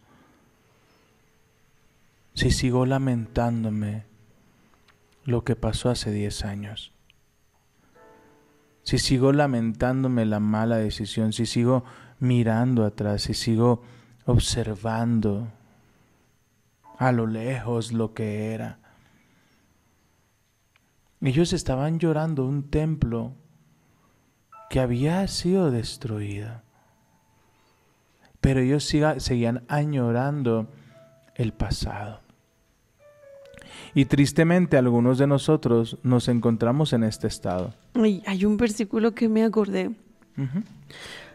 si 2.33 2.51
sigo 2.51 2.85
lamentándome 2.85 4.03
lo 5.23 5.43
que 5.43 5.55
pasó 5.55 5.89
hace 5.89 6.11
10 6.11 6.45
años. 6.45 6.92
Si 8.83 8.99
sigo 8.99 9.31
lamentándome 9.31 10.25
la 10.25 10.39
mala 10.39 10.77
decisión, 10.77 11.33
si 11.33 11.45
sigo 11.45 11.83
mirando 12.19 12.85
atrás, 12.85 13.23
si 13.23 13.33
sigo 13.33 13.81
observando 14.25 15.47
a 16.97 17.11
lo 17.11 17.27
lejos 17.27 17.91
lo 17.91 18.13
que 18.13 18.53
era. 18.53 18.79
Ellos 21.21 21.53
estaban 21.53 21.99
llorando 21.99 22.45
un 22.45 22.69
templo 22.69 23.33
que 24.69 24.79
había 24.81 25.25
sido 25.27 25.71
destruido. 25.71 26.61
Pero 28.41 28.59
ellos 28.59 28.83
siga- 28.83 29.19
seguían 29.21 29.63
añorando 29.69 30.67
el 31.35 31.53
pasado. 31.53 32.19
Y 33.93 34.05
tristemente 34.05 34.77
algunos 34.77 35.17
de 35.17 35.27
nosotros 35.27 35.97
nos 36.03 36.27
encontramos 36.27 36.91
en 36.91 37.03
este 37.03 37.27
estado. 37.27 37.73
Ay, 37.93 38.23
hay 38.25 38.45
un 38.45 38.57
versículo 38.57 39.13
que 39.13 39.29
me 39.29 39.43
acordé. 39.43 39.91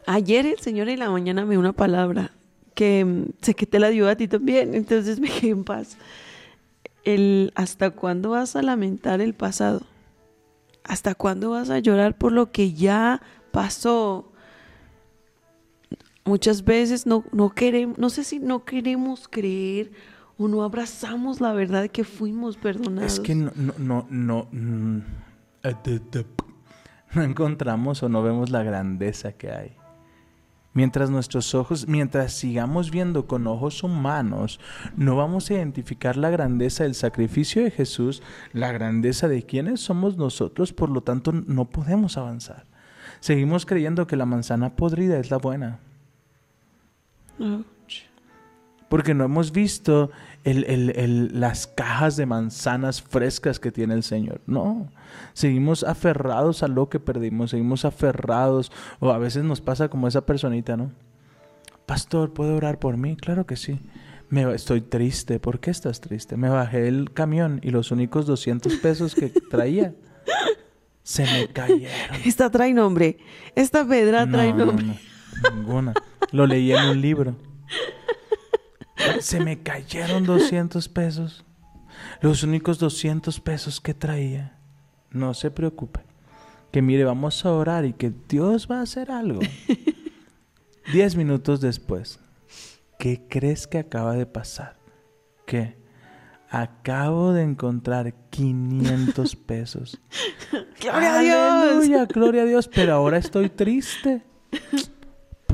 Ayer 0.07 0.47
el 0.47 0.59
Señor 0.59 0.89
en 0.89 0.99
la 1.01 1.11
mañana 1.11 1.45
me 1.45 1.51
dio 1.51 1.61
una 1.61 1.73
palabra 1.73 2.33
que 2.75 3.05
mm, 3.05 3.25
sé 3.43 3.55
que 3.55 3.67
te 3.67 3.79
la 3.79 3.89
dio 3.89 4.09
a 4.09 4.17
ti 4.17 4.29
también, 4.29 4.75
entonces 4.75 5.21
me 5.21 5.29
quedé 5.29 5.51
en 5.51 5.65
paz. 5.65 5.97
El 7.05 7.53
¿hasta 7.55 7.91
cuándo 7.91 8.31
vas 8.31 8.57
a 8.57 8.63
lamentar 8.63 9.21
el 9.21 9.35
pasado? 9.35 9.83
¿Hasta 10.85 11.15
cuándo 11.15 11.51
vas 11.51 11.71
a 11.71 11.79
llorar 11.79 12.17
por 12.17 12.33
lo 12.33 12.51
que 12.51 12.73
ya 12.73 13.21
pasó? 13.51 14.33
Muchas 16.25 16.65
veces 16.65 17.07
no, 17.07 17.25
no 17.33 17.51
queremos, 17.51 17.99
no 17.99 18.11
sé 18.11 18.25
si 18.25 18.39
no 18.39 18.65
queremos 18.65 19.29
creer 19.29 19.91
o 20.39 20.47
no 20.47 20.63
abrazamos 20.63 21.41
la 21.41 21.53
verdad 21.53 21.89
que 21.91 22.05
fuimos 22.05 22.57
perdonados. 22.57 23.15
Es 23.15 23.21
que 23.21 23.35
no, 23.35 23.51
no, 23.57 23.75
no, 23.79 24.07
no, 24.11 24.49
mm, 24.53 24.99
eh, 25.65 25.75
no 27.15 27.23
encontramos 27.23 28.03
o 28.03 28.09
no 28.09 28.23
vemos 28.23 28.51
la 28.51 28.63
grandeza 28.63 29.33
que 29.33 29.51
hay. 29.51 29.77
Mientras 30.75 31.11
nuestros 31.11 31.55
ojos, 31.55 31.89
mientras 31.89 32.35
sigamos 32.35 32.91
viendo 32.91 33.27
con 33.27 33.47
ojos 33.47 33.83
humanos, 33.83 34.61
no 34.97 35.17
vamos 35.17 35.51
a 35.51 35.55
identificar 35.55 36.17
la 36.17 36.31
grandeza 36.31 36.85
del 36.85 36.95
sacrificio 36.95 37.65
de 37.65 37.71
Jesús, 37.71 38.23
la 38.53 38.71
grandeza 38.71 39.27
de 39.27 39.43
quiénes 39.43 39.81
somos 39.81 40.17
nosotros, 40.17 40.73
por 40.73 40.91
lo 40.91 41.01
tanto 41.01 41.33
no 41.33 41.65
podemos 41.65 42.17
avanzar. 42.17 42.67
Seguimos 43.19 43.67
creyendo 43.67 44.07
que 44.07 44.17
la 44.17 44.27
manzana 44.27 44.77
podrida 44.77 45.19
es 45.19 45.31
la 45.31 45.39
buena. 45.39 45.81
Porque 48.89 49.13
no 49.15 49.25
hemos 49.25 49.53
visto 49.53 50.11
el- 50.45 50.65
el- 50.65 50.91
el- 50.97 51.41
las 51.41 51.67
cajas 51.67 52.17
de 52.17 52.25
manzanas 52.27 53.03
frescas 53.03 53.61
que 53.61 53.71
tiene 53.71 53.93
el 53.95 54.03
Señor. 54.03 54.41
No. 54.47 54.91
Seguimos 55.35 55.85
aferrados 55.85 56.63
a 56.63 56.69
lo 56.69 56.89
que 56.89 56.99
perdimos. 56.99 57.51
Seguimos 57.51 57.85
aferrados. 57.85 58.73
O 58.99 59.11
a 59.13 59.19
veces 59.19 59.45
nos 59.45 59.61
pasa 59.61 59.89
como 59.89 60.09
esa 60.09 60.25
personita, 60.25 60.77
¿no? 60.77 60.91
Pastor, 61.87 62.33
¿puede 62.33 62.53
orar 62.53 62.79
por 62.79 62.97
mí? 62.97 63.17
Claro 63.17 63.47
que 63.47 63.57
sí. 63.57 63.79
Me, 64.31 64.51
estoy 64.55 64.81
triste. 64.83 65.39
¿Por 65.41 65.59
qué 65.61 65.71
estás 65.71 66.01
triste? 66.01 66.37
Me 66.37 66.49
bajé 66.49 66.81
del 66.83 67.13
camión 67.13 67.61
y 67.63 67.71
los 67.71 67.91
únicos 67.91 68.27
200 68.27 68.75
pesos 68.77 69.15
que 69.15 69.29
traía 69.51 69.95
se 71.03 71.25
me 71.25 71.49
cayeron. 71.49 71.91
Esta 72.25 72.51
trae 72.51 72.73
nombre. 72.75 73.19
Esta 73.55 73.87
pedra 73.87 74.27
trae 74.31 74.53
No, 74.53 74.59
no, 74.59 74.65
nombre. 74.67 74.87
no, 74.87 75.51
ninguna. 75.57 75.95
Lo 76.33 76.47
leí 76.47 76.73
en 76.73 76.85
un 76.91 77.01
libro. 77.01 77.37
Se 79.21 79.41
me 79.41 79.63
cayeron 79.63 80.25
200 80.25 80.89
pesos. 80.89 81.45
Los 82.21 82.43
únicos 82.43 82.79
200 82.79 83.41
pesos 83.41 83.81
que 83.81 83.95
traía. 83.95 84.59
No 85.11 85.35
se 85.35 85.51
preocupe. 85.51 86.01
Que 86.71 86.83
mire, 86.83 87.05
vamos 87.05 87.45
a 87.45 87.53
orar 87.53 87.85
y 87.85 87.93
que 87.93 88.13
Dios 88.29 88.69
va 88.71 88.79
a 88.79 88.83
hacer 88.83 89.11
algo. 89.11 89.41
Diez 90.93 91.17
minutos 91.17 91.61
después. 91.61 92.21
¿Qué 92.99 93.23
crees 93.29 93.67
que 93.67 93.79
acaba 93.79 94.15
de 94.15 94.27
pasar? 94.27 94.77
¿Qué? 95.47 95.77
Acabo 96.51 97.33
de 97.33 97.43
encontrar 97.43 98.15
500 98.31 99.37
pesos. 99.47 100.01
¡Gloria 100.81 101.15
a 101.15 101.21
Dios! 101.21 101.37
Aleluya, 101.37 102.07
gloria 102.07 102.43
a 102.43 102.47
Dios, 102.47 102.69
pero 102.69 102.95
ahora 102.95 103.19
estoy 103.19 103.49
triste. 103.51 104.23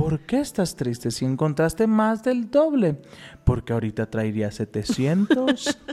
¿Por 0.04 0.20
qué 0.20 0.40
estás 0.40 0.76
triste 0.76 1.10
si 1.10 1.24
encontraste 1.24 1.86
más 1.86 2.22
del 2.22 2.50
doble? 2.50 2.96
Porque 3.44 3.72
ahorita 3.72 4.10
traería 4.10 4.50
700. 4.50 5.78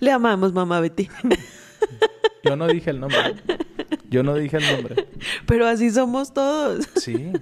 Le 0.00 0.10
amamos, 0.10 0.52
mamá 0.54 0.80
Betty. 0.80 1.08
Yo 2.44 2.56
no 2.56 2.66
dije 2.68 2.88
el 2.90 3.00
nombre. 3.00 3.18
Yo 4.08 4.22
no 4.22 4.34
dije 4.34 4.56
el 4.56 4.76
nombre. 4.76 5.08
Pero 5.46 5.66
así 5.66 5.90
somos 5.90 6.32
todos. 6.32 6.88
Sí. 6.96 7.32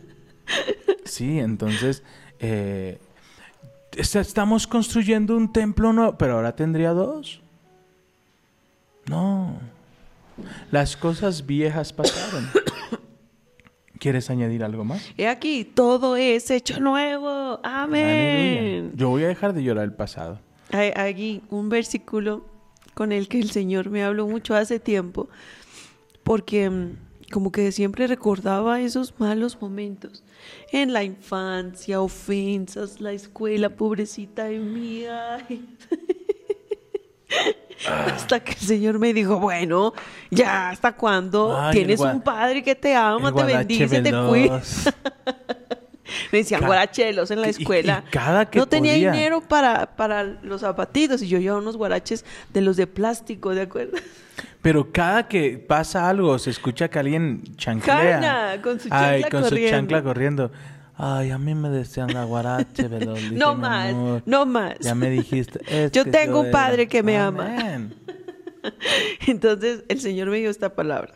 Sí, 1.05 1.39
entonces 1.39 2.03
eh, 2.41 2.99
est- 3.97 4.17
estamos 4.17 4.67
construyendo 4.67 5.37
un 5.37 5.53
templo 5.53 5.93
nuevo, 5.93 6.19
pero 6.19 6.35
ahora 6.35 6.57
tendría 6.57 6.91
dos. 6.91 7.41
No. 9.07 9.61
Las 10.71 10.97
cosas 10.97 11.47
viejas 11.47 11.93
pasaron. 11.93 12.49
¿Quieres 13.99 14.29
añadir 14.29 14.65
algo 14.65 14.85
más? 14.85 15.03
He 15.17 15.29
aquí, 15.29 15.65
todo 15.65 16.17
es 16.17 16.51
hecho 16.51 16.79
nuevo. 16.81 17.61
Aleluya. 17.63 17.83
Amén. 17.83 18.93
Yo 18.95 19.09
voy 19.09 19.25
a 19.25 19.29
dejar 19.29 19.55
de 19.55 19.63
llorar 19.63 19.85
el 19.85 19.95
pasado. 19.95 20.41
Hay 20.73 20.91
aquí 20.97 21.43
un 21.51 21.69
versículo 21.69 22.45
con 22.95 23.13
el 23.13 23.29
que 23.29 23.39
el 23.39 23.51
Señor 23.51 23.91
me 23.91 24.05
habló 24.05 24.27
mucho 24.27 24.55
hace 24.55 24.79
tiempo, 24.81 25.29
porque 26.23 26.69
mm, 26.69 26.97
como 27.33 27.51
que 27.51 27.73
siempre 27.73 28.07
recordaba 28.07 28.81
esos 28.81 29.15
malos 29.19 29.61
momentos 29.61 30.23
en 30.71 30.93
la 30.93 31.03
infancia, 31.03 32.01
ofensas, 32.01 33.01
la 33.01 33.13
escuela, 33.13 33.71
pobrecita 33.71 34.45
de 34.45 34.59
mí. 34.59 35.05
ay. 35.07 35.65
Hasta 37.87 38.41
que 38.41 38.53
el 38.53 38.59
Señor 38.59 38.99
me 38.99 39.13
dijo, 39.13 39.39
bueno, 39.39 39.93
ya, 40.31 40.71
¿hasta 40.71 40.93
cuándo? 40.93 41.57
Ay, 41.59 41.73
Tienes 41.75 42.01
un 42.01 42.21
padre 42.23 42.63
que 42.63 42.75
te 42.75 42.95
ama, 42.95 43.33
te 43.35 43.43
bendice, 43.45 44.01
te 44.01 44.11
cuida. 44.11 44.61
Me 46.31 46.39
decían 46.39 46.61
Ca- 46.61 46.67
guarachelos 46.67 47.31
en 47.31 47.41
la 47.41 47.47
y- 47.47 47.51
y 47.51 47.63
escuela. 47.63 48.05
cada 48.11 48.49
que 48.51 48.59
no 48.59 48.67
tenía 48.67 48.93
dinero 48.93 49.41
para, 49.41 49.97
para 49.97 50.23
los 50.23 50.61
zapatitos 50.61 51.23
y 51.23 51.29
yo 51.29 51.39
llevaba 51.39 51.61
unos 51.63 51.77
guaraches 51.79 52.25
de 52.53 52.61
los 52.61 52.77
de 52.77 52.87
plástico, 52.87 53.55
¿de 53.55 53.63
acuerdo? 53.63 53.97
Pero 54.61 54.93
cada 54.93 55.27
que 55.29 55.59
pasa 55.59 56.09
algo, 56.09 56.39
se 56.39 56.51
escucha 56.51 56.89
que 56.89 56.99
alguien 56.99 57.43
chanclea. 57.57 58.61
Con 58.63 58.79
su 58.81 58.89
Ay, 58.91 59.23
con 59.23 59.43
corriendo. 59.43 59.69
su 59.69 59.71
chancla 59.75 60.03
corriendo. 60.03 60.53
Ay, 60.97 61.31
a 61.31 61.39
mí 61.39 61.55
me 61.55 61.71
decían 61.71 62.13
la 62.15 62.25
guarache. 62.25 62.89
Dije, 62.89 63.31
No 63.33 63.55
más, 63.57 63.91
amor, 63.93 64.23
no 64.27 64.47
más. 64.47 64.79
Ya 64.81 64.95
me 64.95 65.11
dijiste. 65.11 65.61
es 65.87 65.93
Yo 65.93 66.05
que 66.05 66.11
tengo 66.11 66.41
un 66.41 66.47
era- 66.47 66.53
padre 66.53 66.87
que 66.89 67.03
me 67.03 67.19
ama. 67.19 67.57
Entonces 69.27 69.85
el 69.89 70.01
Señor 70.01 70.29
me 70.29 70.39
dio 70.39 70.51
esta 70.51 70.75
palabra. 70.75 71.15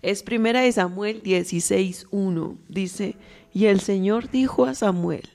Es 0.00 0.22
primera 0.22 0.60
de 0.62 0.72
Samuel 0.72 1.22
16:1. 1.22 2.56
Dice, 2.68 3.16
y 3.52 3.66
el 3.66 3.80
Señor 3.80 4.30
dijo 4.30 4.64
a 4.64 4.74
Samuel, 4.74 5.28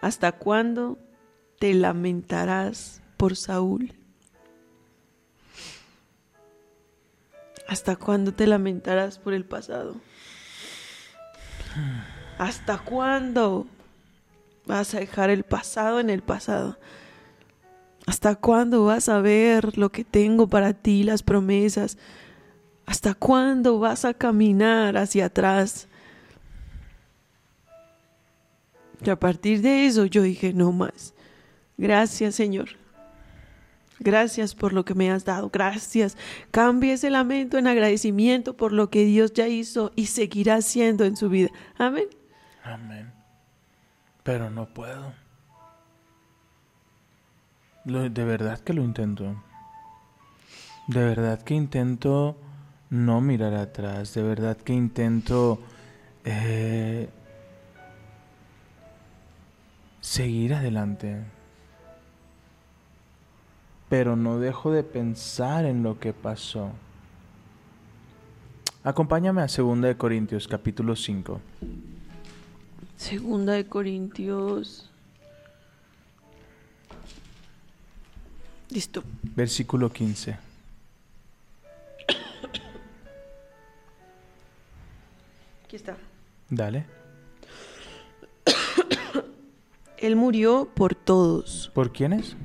¿hasta 0.00 0.32
cuándo 0.32 0.98
te 1.58 1.72
lamentarás 1.74 3.00
por 3.16 3.36
Saúl? 3.36 3.94
¿Hasta 7.66 7.96
cuándo 7.96 8.32
te 8.32 8.46
lamentarás 8.46 9.18
por 9.18 9.32
el 9.32 9.44
pasado? 9.44 9.96
¿Hasta 12.38 12.78
cuándo 12.78 13.66
vas 14.66 14.94
a 14.94 15.00
dejar 15.00 15.30
el 15.30 15.44
pasado 15.44 16.00
en 16.00 16.10
el 16.10 16.22
pasado? 16.22 16.78
¿Hasta 18.06 18.34
cuándo 18.34 18.84
vas 18.84 19.08
a 19.08 19.20
ver 19.20 19.78
lo 19.78 19.90
que 19.90 20.04
tengo 20.04 20.46
para 20.46 20.72
ti, 20.72 21.04
las 21.04 21.22
promesas? 21.22 21.96
¿Hasta 22.86 23.14
cuándo 23.14 23.78
vas 23.78 24.04
a 24.04 24.14
caminar 24.14 24.96
hacia 24.96 25.26
atrás? 25.26 25.88
Y 29.04 29.10
a 29.10 29.18
partir 29.18 29.62
de 29.62 29.86
eso 29.86 30.04
yo 30.06 30.22
dije, 30.22 30.52
no 30.52 30.72
más. 30.72 31.14
Gracias, 31.76 32.34
Señor. 32.34 32.83
Gracias 34.00 34.54
por 34.54 34.72
lo 34.72 34.84
que 34.84 34.94
me 34.94 35.10
has 35.10 35.24
dado. 35.24 35.50
Gracias. 35.50 36.16
Cambie 36.50 36.94
ese 36.94 37.10
lamento 37.10 37.58
en 37.58 37.66
agradecimiento 37.66 38.56
por 38.56 38.72
lo 38.72 38.90
que 38.90 39.04
Dios 39.04 39.32
ya 39.32 39.48
hizo 39.48 39.92
y 39.94 40.06
seguirá 40.06 40.56
haciendo 40.56 41.04
en 41.04 41.16
su 41.16 41.28
vida. 41.28 41.50
Amén. 41.76 42.08
Amén. 42.64 43.12
Pero 44.22 44.50
no 44.50 44.66
puedo. 44.66 45.12
De 47.84 48.24
verdad 48.24 48.58
que 48.60 48.72
lo 48.72 48.82
intento. 48.82 49.42
De 50.86 51.04
verdad 51.04 51.42
que 51.42 51.54
intento 51.54 52.36
no 52.90 53.20
mirar 53.20 53.54
atrás. 53.54 54.14
De 54.14 54.22
verdad 54.22 54.56
que 54.56 54.72
intento 54.72 55.60
eh, 56.24 57.08
seguir 60.00 60.54
adelante. 60.54 61.24
Pero 63.96 64.16
no 64.16 64.40
dejo 64.40 64.72
de 64.72 64.82
pensar 64.82 65.64
en 65.66 65.84
lo 65.84 66.00
que 66.00 66.12
pasó. 66.12 66.72
Acompáñame 68.82 69.40
a 69.40 69.46
2 69.46 69.82
de 69.82 69.96
Corintios 69.96 70.48
capítulo 70.48 70.96
5. 70.96 71.40
Segunda 72.96 73.52
de 73.52 73.66
Corintios. 73.68 74.90
Listo. 78.68 79.04
Versículo 79.22 79.92
15. 79.92 80.38
Aquí 85.66 85.76
está. 85.76 85.96
Dale. 86.50 86.84
Él 89.98 90.16
murió 90.16 90.68
por 90.74 90.96
todos. 90.96 91.70
¿Por 91.72 91.92
quiénes? 91.92 92.36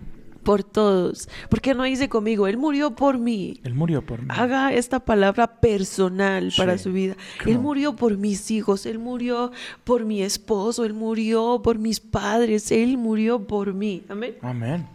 Por 0.50 0.64
todos. 0.64 1.30
¿Por 1.48 1.62
qué 1.62 1.76
no 1.76 1.84
dice 1.84 2.10
conmigo? 2.10 2.48
Él 2.48 2.58
murió 2.58 2.96
por 2.96 3.20
mí. 3.20 3.62
Él 3.64 3.76
murió 3.76 4.04
por 4.04 4.24
mí. 4.24 4.30
Haga 4.30 4.74
esta 4.74 5.00
palabra 5.00 5.46
personal 5.46 6.52
para 6.58 6.80
su 6.80 6.92
vida. 6.92 7.16
Come 7.38 7.52
Él 7.52 7.58
on. 7.58 7.64
murió 7.64 7.96
por 7.96 8.18
mis 8.18 8.50
hijos, 8.50 8.88
Él 8.88 8.98
murió 8.98 9.52
por 9.84 10.06
mi 10.06 10.24
esposo, 10.24 10.86
Él 10.86 10.96
murió 10.96 11.62
por 11.64 11.78
mis 11.78 12.00
padres, 12.00 12.72
Él 12.72 12.98
murió 12.98 13.46
por 13.46 13.76
mí. 13.76 14.02
Amén. 14.10 14.38
Amén. 14.42 14.88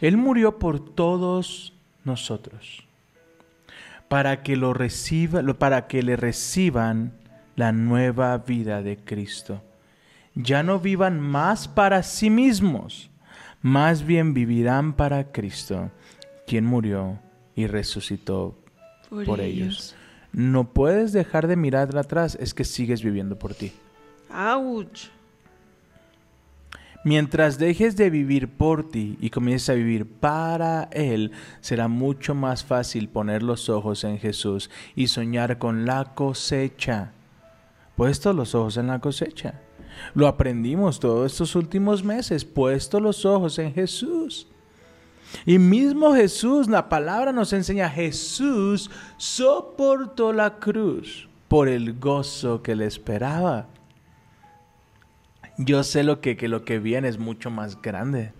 Él 0.00 0.16
murió 0.16 0.60
por 0.60 0.78
todos 0.78 1.72
nosotros. 2.04 2.86
Para 4.06 4.44
que 4.44 4.54
lo 4.54 4.74
reciba, 4.74 5.42
para 5.54 5.88
que 5.88 6.04
le 6.04 6.14
reciban 6.14 7.14
la 7.56 7.72
nueva 7.72 8.38
vida 8.38 8.80
de 8.80 8.96
Cristo. 8.96 9.60
Ya 10.36 10.62
no 10.62 10.78
vivan 10.78 11.18
más 11.18 11.66
para 11.66 12.04
sí 12.04 12.30
mismos, 12.30 13.10
más 13.64 14.04
bien 14.04 14.34
vivirán 14.34 14.92
para 14.92 15.32
Cristo, 15.32 15.90
quien 16.46 16.66
murió 16.66 17.18
y 17.54 17.66
resucitó 17.66 18.58
por, 19.08 19.40
ellos. 19.40 19.96
No 20.32 20.74
puedes 20.74 21.14
dejar 21.14 21.46
de 21.46 21.56
mirar 21.56 21.96
atrás, 21.96 22.36
es 22.38 22.52
que 22.52 22.64
sigues 22.64 23.02
viviendo 23.02 23.38
por 23.38 23.54
ti. 23.54 23.72
¡Auch! 24.30 25.08
Mientras 27.06 27.56
dejes 27.56 27.96
de 27.96 28.10
vivir 28.10 28.48
por 28.48 28.90
ti 28.90 29.16
y 29.18 29.30
comiences 29.30 29.70
a 29.70 29.74
vivir 29.74 30.04
para 30.04 30.90
Él, 30.92 31.32
será 31.62 31.88
mucho 31.88 32.34
más 32.34 32.66
fácil 32.66 33.08
poner 33.08 33.42
los 33.42 33.70
ojos 33.70 34.04
en 34.04 34.18
Jesús 34.18 34.68
y 34.94 35.06
soñar 35.06 35.56
con 35.56 35.86
la 35.86 36.12
cosecha. 36.14 37.12
Puesto 37.96 38.34
los 38.34 38.54
ojos 38.54 38.76
en 38.76 38.88
la 38.88 38.98
cosecha. 38.98 39.63
Lo 40.14 40.26
aprendimos 40.26 41.00
todos 41.00 41.32
estos 41.32 41.54
últimos 41.54 42.04
meses, 42.04 42.44
puesto 42.44 43.00
los 43.00 43.24
ojos 43.24 43.58
en 43.58 43.72
Jesús. 43.72 44.46
Y 45.46 45.58
mismo 45.58 46.14
Jesús, 46.14 46.68
la 46.68 46.88
palabra 46.88 47.32
nos 47.32 47.52
enseña, 47.52 47.90
Jesús 47.90 48.90
soportó 49.16 50.32
la 50.32 50.58
cruz 50.58 51.28
por 51.48 51.68
el 51.68 51.98
gozo 51.98 52.62
que 52.62 52.74
le 52.74 52.86
esperaba. 52.86 53.66
Yo 55.58 55.82
sé 55.84 56.02
lo 56.02 56.20
que, 56.20 56.36
que 56.36 56.48
lo 56.48 56.64
que 56.64 56.78
viene 56.78 57.08
es 57.08 57.18
mucho 57.18 57.50
más 57.50 57.80
grande. 57.80 58.32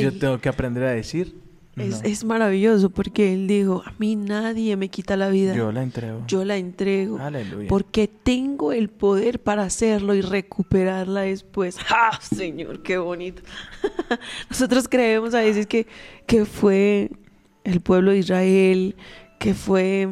Yo 0.00 0.18
tengo 0.18 0.38
que 0.40 0.48
aprender 0.48 0.84
a 0.84 0.90
decir, 0.90 1.38
Es, 1.78 2.02
no, 2.02 2.08
es 2.08 2.24
maravilloso 2.24 2.90
porque 2.90 3.34
Él 3.34 3.46
dijo, 3.46 3.82
a 3.84 3.92
mí 3.98 4.16
nadie 4.16 4.76
me 4.76 4.88
quita 4.88 5.16
la 5.16 5.28
vida, 5.28 5.54
yo 5.54 5.72
la 5.72 5.82
entrego. 5.82 6.24
yo 6.26 6.44
la 6.44 6.56
entrego. 6.56 7.18
Aleluya. 7.18 7.68
Porque 7.68 8.08
tengo 8.08 8.72
el 8.72 8.88
poder 8.88 9.40
para 9.40 9.62
hacerlo 9.62 10.14
y 10.14 10.20
recuperarla 10.20 11.22
después. 11.22 11.76
¡Ah, 11.90 12.18
Señor! 12.20 12.82
¡Qué 12.82 12.98
bonito! 12.98 13.42
Nosotros 14.50 14.88
creemos 14.88 15.34
a 15.34 15.40
veces 15.40 15.66
que, 15.66 15.86
que 16.26 16.44
fue 16.44 17.10
el 17.64 17.80
pueblo 17.80 18.12
de 18.12 18.18
Israel, 18.18 18.96
que 19.38 19.54
fue 19.54 20.08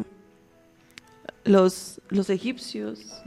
los, 1.45 2.01
los 2.09 2.31
egipcios, 2.31 3.23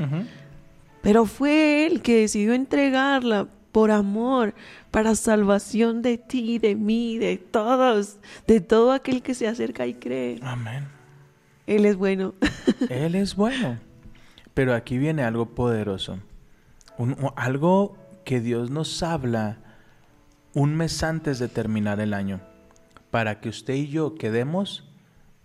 pero 1.01 1.25
fue 1.25 1.85
Él 1.85 2.01
que 2.01 2.21
decidió 2.21 2.53
entregarla 2.53 3.47
por 3.71 3.91
amor, 3.91 4.53
para 4.91 5.15
salvación 5.15 6.01
de 6.01 6.17
ti, 6.17 6.57
de 6.59 6.75
mí, 6.75 7.17
de 7.17 7.37
todos, 7.37 8.17
de 8.47 8.61
todo 8.61 8.91
aquel 8.91 9.21
que 9.21 9.33
se 9.33 9.47
acerca 9.47 9.85
y 9.87 9.93
cree. 9.93 10.39
Amén. 10.41 10.87
Él 11.67 11.85
es 11.85 11.95
bueno. 11.95 12.33
Él 12.89 13.15
es 13.15 13.35
bueno. 13.35 13.77
Pero 14.53 14.73
aquí 14.73 14.97
viene 14.97 15.23
algo 15.23 15.47
poderoso. 15.53 16.19
Un- 16.97 17.15
algo 17.35 17.95
que 18.25 18.41
Dios 18.41 18.69
nos 18.71 19.03
habla 19.03 19.57
un 20.53 20.75
mes 20.75 21.03
antes 21.03 21.37
de 21.39 21.47
terminar 21.47 21.99
el 21.99 22.13
año. 22.13 22.41
Para 23.11 23.39
que 23.39 23.49
usted 23.49 23.75
y 23.75 23.87
yo 23.87 24.15
quedemos 24.15 24.83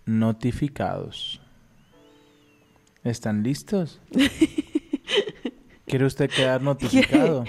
notificados. 0.05 1.41
¿Están 3.03 3.43
listos? 3.43 4.01
¿Quiere 5.85 6.05
usted 6.05 6.29
quedar 6.29 6.61
notificado? 6.63 7.45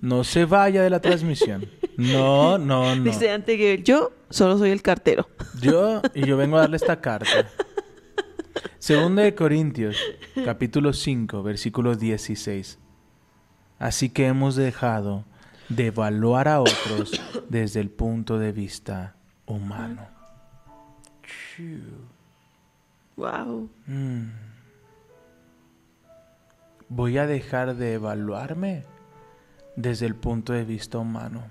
No 0.00 0.24
se 0.24 0.44
vaya 0.44 0.82
de 0.82 0.90
la 0.90 1.00
transmisión. 1.00 1.66
No, 1.96 2.58
no, 2.58 2.94
no. 2.94 3.04
Dice 3.04 3.30
antes 3.30 3.56
que 3.56 3.82
yo 3.82 4.12
solo 4.30 4.58
soy 4.58 4.70
el 4.70 4.82
cartero. 4.82 5.28
Yo, 5.60 6.02
y 6.14 6.26
yo 6.26 6.36
vengo 6.36 6.56
a 6.56 6.60
darle 6.60 6.76
esta 6.76 7.00
carta. 7.00 7.48
Segunda 8.78 9.22
de 9.22 9.34
Corintios, 9.34 9.96
capítulo 10.44 10.92
5, 10.92 11.42
versículo 11.42 11.94
16. 11.94 12.78
Así 13.78 14.10
que 14.10 14.26
hemos 14.26 14.56
dejado 14.56 15.24
de 15.68 15.86
evaluar 15.86 16.48
a 16.48 16.60
otros 16.60 17.20
desde 17.48 17.80
el 17.80 17.90
punto 17.90 18.38
de 18.38 18.52
vista 18.52 19.16
humano. 19.46 20.06
Wow. 23.16 23.68
Mm. 23.86 24.47
Voy 26.88 27.18
a 27.18 27.26
dejar 27.26 27.76
de 27.76 27.94
evaluarme 27.94 28.84
desde 29.76 30.06
el 30.06 30.14
punto 30.14 30.52
de 30.52 30.64
vista 30.64 30.98
humano. 30.98 31.44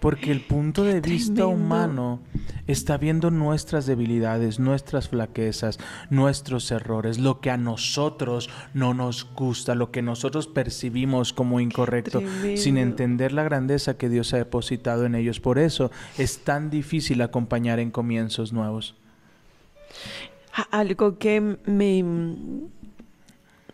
Porque 0.00 0.32
el 0.32 0.40
punto 0.40 0.82
de 0.82 1.00
vista 1.02 1.34
tremendo. 1.34 1.48
humano 1.48 2.20
está 2.66 2.96
viendo 2.96 3.30
nuestras 3.30 3.84
debilidades, 3.84 4.58
nuestras 4.58 5.10
flaquezas, 5.10 5.78
nuestros 6.08 6.70
errores, 6.70 7.18
lo 7.18 7.40
que 7.40 7.50
a 7.50 7.58
nosotros 7.58 8.48
no 8.72 8.94
nos 8.94 9.30
gusta, 9.34 9.74
lo 9.74 9.90
que 9.90 10.00
nosotros 10.00 10.46
percibimos 10.46 11.34
como 11.34 11.60
incorrecto, 11.60 12.22
sin 12.56 12.78
entender 12.78 13.32
la 13.32 13.42
grandeza 13.42 13.98
que 13.98 14.08
Dios 14.08 14.32
ha 14.32 14.38
depositado 14.38 15.04
en 15.04 15.14
ellos. 15.14 15.38
Por 15.38 15.58
eso 15.58 15.90
es 16.16 16.38
tan 16.44 16.70
difícil 16.70 17.20
acompañar 17.20 17.78
en 17.78 17.90
comienzos 17.90 18.54
nuevos. 18.54 18.96
Algo 20.70 21.18
que 21.18 21.58
me, 21.66 22.04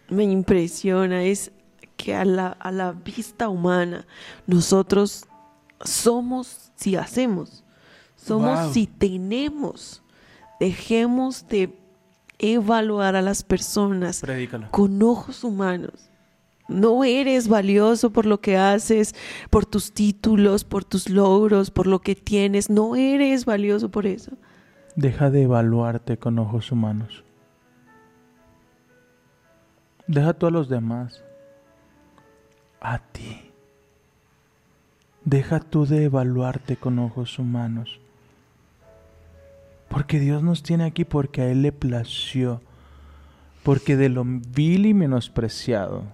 me 0.08 0.24
impresiona 0.24 1.22
es 1.24 1.52
que 1.96 2.14
a 2.14 2.24
la, 2.24 2.48
a 2.48 2.70
la 2.72 2.92
vista 2.92 3.48
humana 3.48 4.06
nosotros 4.46 5.24
somos 5.84 6.70
si 6.76 6.96
hacemos, 6.96 7.64
somos 8.16 8.60
Wow. 8.64 8.72
si 8.72 8.86
tenemos. 8.86 10.02
Dejemos 10.60 11.46
de 11.48 11.78
evaluar 12.38 13.14
a 13.16 13.22
las 13.22 13.42
personas 13.42 14.20
Predícalo. 14.20 14.68
con 14.70 15.02
ojos 15.02 15.44
humanos. 15.44 16.10
No 16.68 17.04
eres 17.04 17.46
valioso 17.48 18.10
por 18.10 18.26
lo 18.26 18.40
que 18.40 18.56
haces, 18.56 19.14
por 19.50 19.66
tus 19.66 19.92
títulos, 19.92 20.64
por 20.64 20.84
tus 20.84 21.08
logros, 21.08 21.70
por 21.70 21.86
lo 21.86 22.00
que 22.00 22.14
tienes. 22.16 22.68
No 22.70 22.96
eres 22.96 23.44
valioso 23.44 23.90
por 23.90 24.06
eso. 24.06 24.32
Deja 24.96 25.30
de 25.30 25.42
evaluarte 25.42 26.18
con 26.18 26.38
ojos 26.38 26.72
humanos. 26.72 27.22
Deja 30.06 30.34
tú 30.34 30.46
a 30.46 30.50
los 30.50 30.68
demás. 30.68 31.22
A 32.80 32.98
ti. 32.98 33.50
Deja 35.24 35.58
tú 35.58 35.86
de 35.86 36.04
evaluarte 36.04 36.76
con 36.76 36.98
ojos 37.00 37.38
humanos. 37.38 37.98
Porque 39.88 40.20
Dios 40.20 40.42
nos 40.42 40.62
tiene 40.62 40.84
aquí 40.84 41.04
porque 41.04 41.42
a 41.42 41.50
Él 41.50 41.62
le 41.62 41.72
plació. 41.72 42.60
Porque 43.64 43.96
de 43.96 44.08
lo 44.08 44.24
vil 44.24 44.86
y 44.86 44.94
menospreciado, 44.94 46.04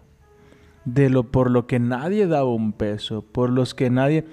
de 0.87 1.11
lo 1.11 1.25
por 1.25 1.51
lo 1.51 1.67
que 1.67 1.79
nadie 1.79 2.27
daba 2.27 2.49
un 2.55 2.73
peso, 2.73 3.21
por 3.21 3.51
los 3.51 3.75
que 3.75 3.91
nadie 3.91 4.25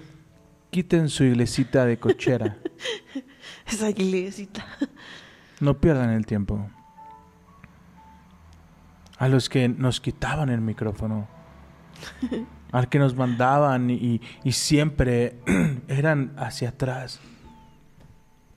quiten 0.70 1.10
su 1.10 1.26
iglesita 1.26 1.86
de 1.86 2.00
cochera. 2.00 2.58
Esa 3.68 3.90
iglesita. 3.90 4.66
No 5.60 5.82
pierdan 5.82 6.12
el 6.12 6.26
tiempo. 6.26 6.70
A 9.20 9.28
los 9.28 9.50
que 9.50 9.70
nos 9.70 10.02
quitaban 10.02 10.50
el 10.50 10.62
micrófono. 10.62 11.28
Al 12.72 12.90
que 12.90 13.00
nos 13.00 13.16
mandaban 13.16 13.90
y, 13.90 14.22
y 14.44 14.52
siempre 14.52 15.36
eran 15.88 16.34
hacia 16.38 16.70
atrás. 16.70 17.20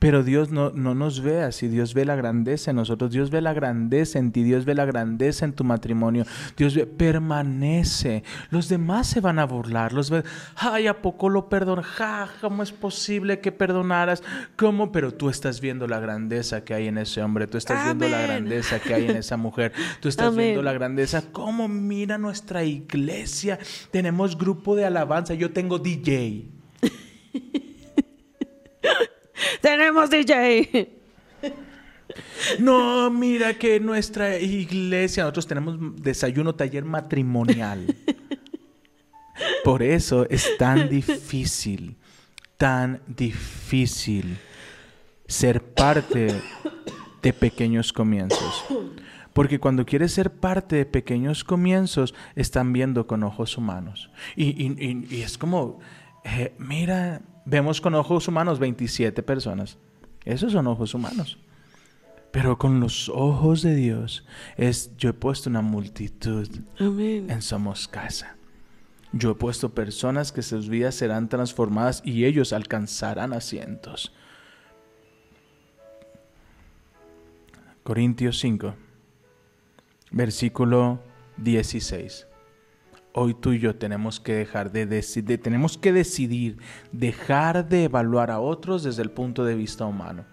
Pero 0.03 0.25
Dios 0.25 0.51
no, 0.51 0.71
no 0.71 0.97
nos 0.97 1.21
ve 1.21 1.43
así, 1.43 1.69
Dios 1.69 1.95
ve 1.95 2.05
la 2.05 2.17
grandeza 2.17 2.73
en 2.73 2.77
nosotros, 2.77 3.13
Dios 3.13 3.31
ve 3.31 3.41
la 3.41 3.53
grandeza 3.53 4.19
en 4.19 4.33
ti, 4.33 4.43
Dios 4.43 4.65
ve 4.65 4.75
la 4.75 4.85
grandeza 4.85 5.45
en 5.45 5.53
tu 5.53 5.63
matrimonio, 5.63 6.25
Dios 6.57 6.75
ve, 6.75 6.87
permanece. 6.87 8.25
Los 8.51 8.69
demás 8.69 9.07
se 9.07 9.21
van 9.21 9.39
a 9.39 9.45
burlar, 9.45 9.93
los 9.93 10.11
ve, 10.11 10.25
ay, 10.57 10.89
¿a 10.89 11.01
poco 11.01 11.29
lo 11.29 11.49
perdonó? 11.49 11.85
Ja, 11.85 12.29
¿cómo 12.41 12.65
es 12.65 12.73
posible 12.73 13.39
que 13.39 13.53
perdonaras? 13.53 14.25
¿Cómo? 14.57 14.91
Pero 14.91 15.15
tú 15.15 15.31
estás 15.31 15.61
viendo 15.61 15.87
la 15.87 16.01
grandeza 16.01 16.65
que 16.65 16.75
hay 16.75 16.89
en 16.89 16.99
ese 16.99 17.23
hombre, 17.23 17.47
tú 17.47 17.57
estás 17.57 17.85
viendo 17.85 18.09
la 18.09 18.23
grandeza 18.23 18.81
que 18.81 18.95
hay 18.95 19.05
en 19.05 19.19
esa 19.19 19.37
mujer, 19.37 19.73
tú 20.01 20.09
estás 20.09 20.33
Amén. 20.33 20.47
viendo 20.47 20.63
la 20.63 20.73
grandeza. 20.73 21.23
¿Cómo 21.31 21.69
mira 21.69 22.19
nuestra 22.19 22.65
iglesia? 22.65 23.57
Tenemos 23.93 24.37
grupo 24.37 24.75
de 24.75 24.85
alabanza, 24.85 25.35
yo 25.35 25.53
tengo 25.53 25.79
DJ. 25.79 26.49
Tenemos 29.61 30.11
DJ. 30.11 30.89
No, 32.59 33.11
mira 33.11 33.55
que 33.55 33.81
nuestra 33.81 34.39
iglesia, 34.39 35.23
nosotros 35.23 35.47
tenemos 35.47 35.77
desayuno, 36.03 36.55
taller 36.55 36.85
matrimonial. 36.85 37.87
Por 39.65 39.83
eso 39.83 40.27
es 40.29 40.57
tan 40.59 40.89
difícil, 40.89 41.97
tan 42.59 43.01
difícil 43.07 44.37
ser 45.27 45.63
parte 45.63 46.29
de 47.23 47.33
pequeños 47.33 47.93
comienzos. 47.93 48.65
Porque 49.33 49.59
cuando 49.59 49.87
quieres 49.87 50.13
ser 50.13 50.31
parte 50.31 50.77
de 50.77 50.85
pequeños 50.85 51.45
comienzos, 51.45 52.15
están 52.37 52.73
viendo 52.75 53.07
con 53.07 53.23
ojos 53.23 53.57
humanos. 53.57 54.11
Y, 54.37 54.51
y- 54.63 54.77
y- 54.79 55.07
y 55.17 55.23
es 55.23 55.39
como, 55.39 55.81
eh, 56.25 56.53
mira, 56.59 57.23
vemos 57.45 57.81
con 57.81 57.95
ojos 57.95 58.29
humanos 58.29 58.59
27 58.59 59.23
personas. 59.23 59.79
Esos 60.25 60.53
son 60.53 60.67
ojos 60.67 60.95
humanos. 60.95 61.39
Pero 62.31 62.59
con 62.59 62.81
los 62.81 63.11
ojos 63.11 63.63
de 63.63 63.75
Dios, 63.75 64.25
es, 64.57 64.97
yo 64.97 65.11
he 65.11 65.13
puesto 65.13 65.51
una 65.51 65.61
multitud 65.61 66.49
Amén. 66.79 67.31
en 67.31 67.43
Somos 67.43 67.87
Casa. 67.87 68.37
Yo 69.13 69.33
he 69.33 69.35
puesto 69.35 69.75
personas 69.75 70.33
que 70.33 70.41
sus 70.43 70.71
vidas 70.71 70.95
serán 70.95 71.29
transformadas 71.29 72.01
y 72.05 72.25
ellos 72.25 72.55
alcanzarán 72.55 73.35
asientos. 73.35 74.15
Corintios 77.83 78.39
5, 78.39 78.75
versículo 80.13 81.01
16. 81.37 82.27
Hoy 83.15 83.35
tú 83.35 83.53
y 83.53 83.59
yo 83.59 83.77
tenemos 83.77 84.21
que 84.21 84.35
dejar 84.35 84.73
de 84.73 84.87
decidir, 84.87 85.43
tenemos 85.43 85.77
que 85.77 85.93
decidir 85.93 86.57
dejar 86.93 87.69
de 87.69 87.85
evaluar 87.85 88.31
a 88.31 88.41
otros 88.41 88.83
desde 88.85 89.03
el 89.03 89.11
punto 89.11 89.45
de 89.45 89.55
vista 89.55 89.85
humano. 89.85 90.25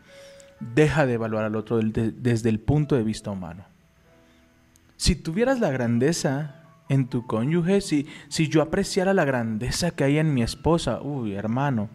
Deja 0.62 1.06
de 1.06 1.14
evaluar 1.14 1.44
al 1.46 1.56
otro 1.56 1.78
de- 1.80 2.12
desde 2.12 2.50
el 2.50 2.60
punto 2.60 2.96
de 2.96 3.04
vista 3.04 3.32
humano. 3.32 3.66
Si 4.96 5.16
tuvieras 5.16 5.60
la 5.60 5.72
grandeza 5.72 6.56
en 6.90 7.08
tu 7.08 7.26
cónyuge, 7.28 7.82
si, 7.82 8.08
si 8.30 8.48
yo 8.48 8.62
apreciara 8.62 9.14
la 9.14 9.26
grandeza 9.26 9.92
que 9.92 10.06
hay 10.06 10.18
en 10.18 10.34
mi 10.34 10.42
esposa, 10.42 11.02
uy, 11.02 11.34
hermano, 11.34 11.90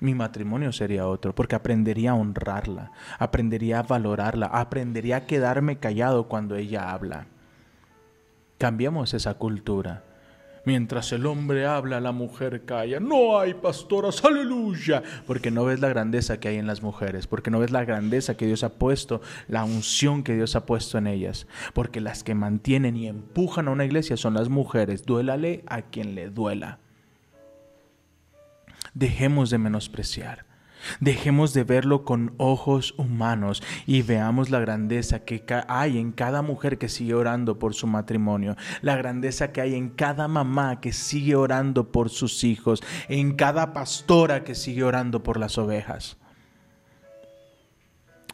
mi 0.00 0.14
matrimonio 0.14 0.72
sería 0.72 1.06
otro, 1.06 1.34
porque 1.34 1.54
aprendería 1.54 2.10
a 2.10 2.14
honrarla, 2.14 2.90
aprendería 3.18 3.78
a 3.78 3.82
valorarla, 3.84 4.46
aprendería 4.46 5.18
a 5.18 5.26
quedarme 5.26 5.78
callado 5.78 6.28
cuando 6.28 6.56
ella 6.56 6.92
habla. 6.92 7.26
Cambiemos 8.64 9.12
esa 9.12 9.34
cultura. 9.34 10.04
Mientras 10.64 11.12
el 11.12 11.26
hombre 11.26 11.66
habla, 11.66 12.00
la 12.00 12.12
mujer 12.12 12.64
calla. 12.64 12.98
No 12.98 13.38
hay 13.38 13.52
pastoras, 13.52 14.24
aleluya. 14.24 15.02
Porque 15.26 15.50
no 15.50 15.66
ves 15.66 15.80
la 15.80 15.90
grandeza 15.90 16.40
que 16.40 16.48
hay 16.48 16.56
en 16.56 16.66
las 16.66 16.82
mujeres, 16.82 17.26
porque 17.26 17.50
no 17.50 17.58
ves 17.58 17.72
la 17.72 17.84
grandeza 17.84 18.38
que 18.38 18.46
Dios 18.46 18.64
ha 18.64 18.70
puesto, 18.70 19.20
la 19.48 19.64
unción 19.64 20.22
que 20.22 20.34
Dios 20.34 20.56
ha 20.56 20.64
puesto 20.64 20.96
en 20.96 21.08
ellas. 21.08 21.46
Porque 21.74 22.00
las 22.00 22.24
que 22.24 22.34
mantienen 22.34 22.96
y 22.96 23.06
empujan 23.06 23.68
a 23.68 23.70
una 23.70 23.84
iglesia 23.84 24.16
son 24.16 24.32
las 24.32 24.48
mujeres. 24.48 25.04
Duélale 25.04 25.62
a 25.66 25.82
quien 25.82 26.14
le 26.14 26.30
duela. 26.30 26.78
Dejemos 28.94 29.50
de 29.50 29.58
menospreciar. 29.58 30.43
Dejemos 31.00 31.54
de 31.54 31.64
verlo 31.64 32.04
con 32.04 32.34
ojos 32.38 32.94
humanos 32.98 33.62
y 33.86 34.02
veamos 34.02 34.50
la 34.50 34.60
grandeza 34.60 35.20
que 35.20 35.44
hay 35.68 35.98
en 35.98 36.12
cada 36.12 36.42
mujer 36.42 36.78
que 36.78 36.88
sigue 36.88 37.14
orando 37.14 37.58
por 37.58 37.74
su 37.74 37.86
matrimonio, 37.86 38.56
la 38.82 38.96
grandeza 38.96 39.52
que 39.52 39.60
hay 39.60 39.74
en 39.74 39.90
cada 39.90 40.28
mamá 40.28 40.80
que 40.80 40.92
sigue 40.92 41.36
orando 41.36 41.90
por 41.90 42.10
sus 42.10 42.44
hijos, 42.44 42.82
en 43.08 43.34
cada 43.36 43.72
pastora 43.72 44.44
que 44.44 44.54
sigue 44.54 44.84
orando 44.84 45.22
por 45.22 45.38
las 45.38 45.58
ovejas. 45.58 46.16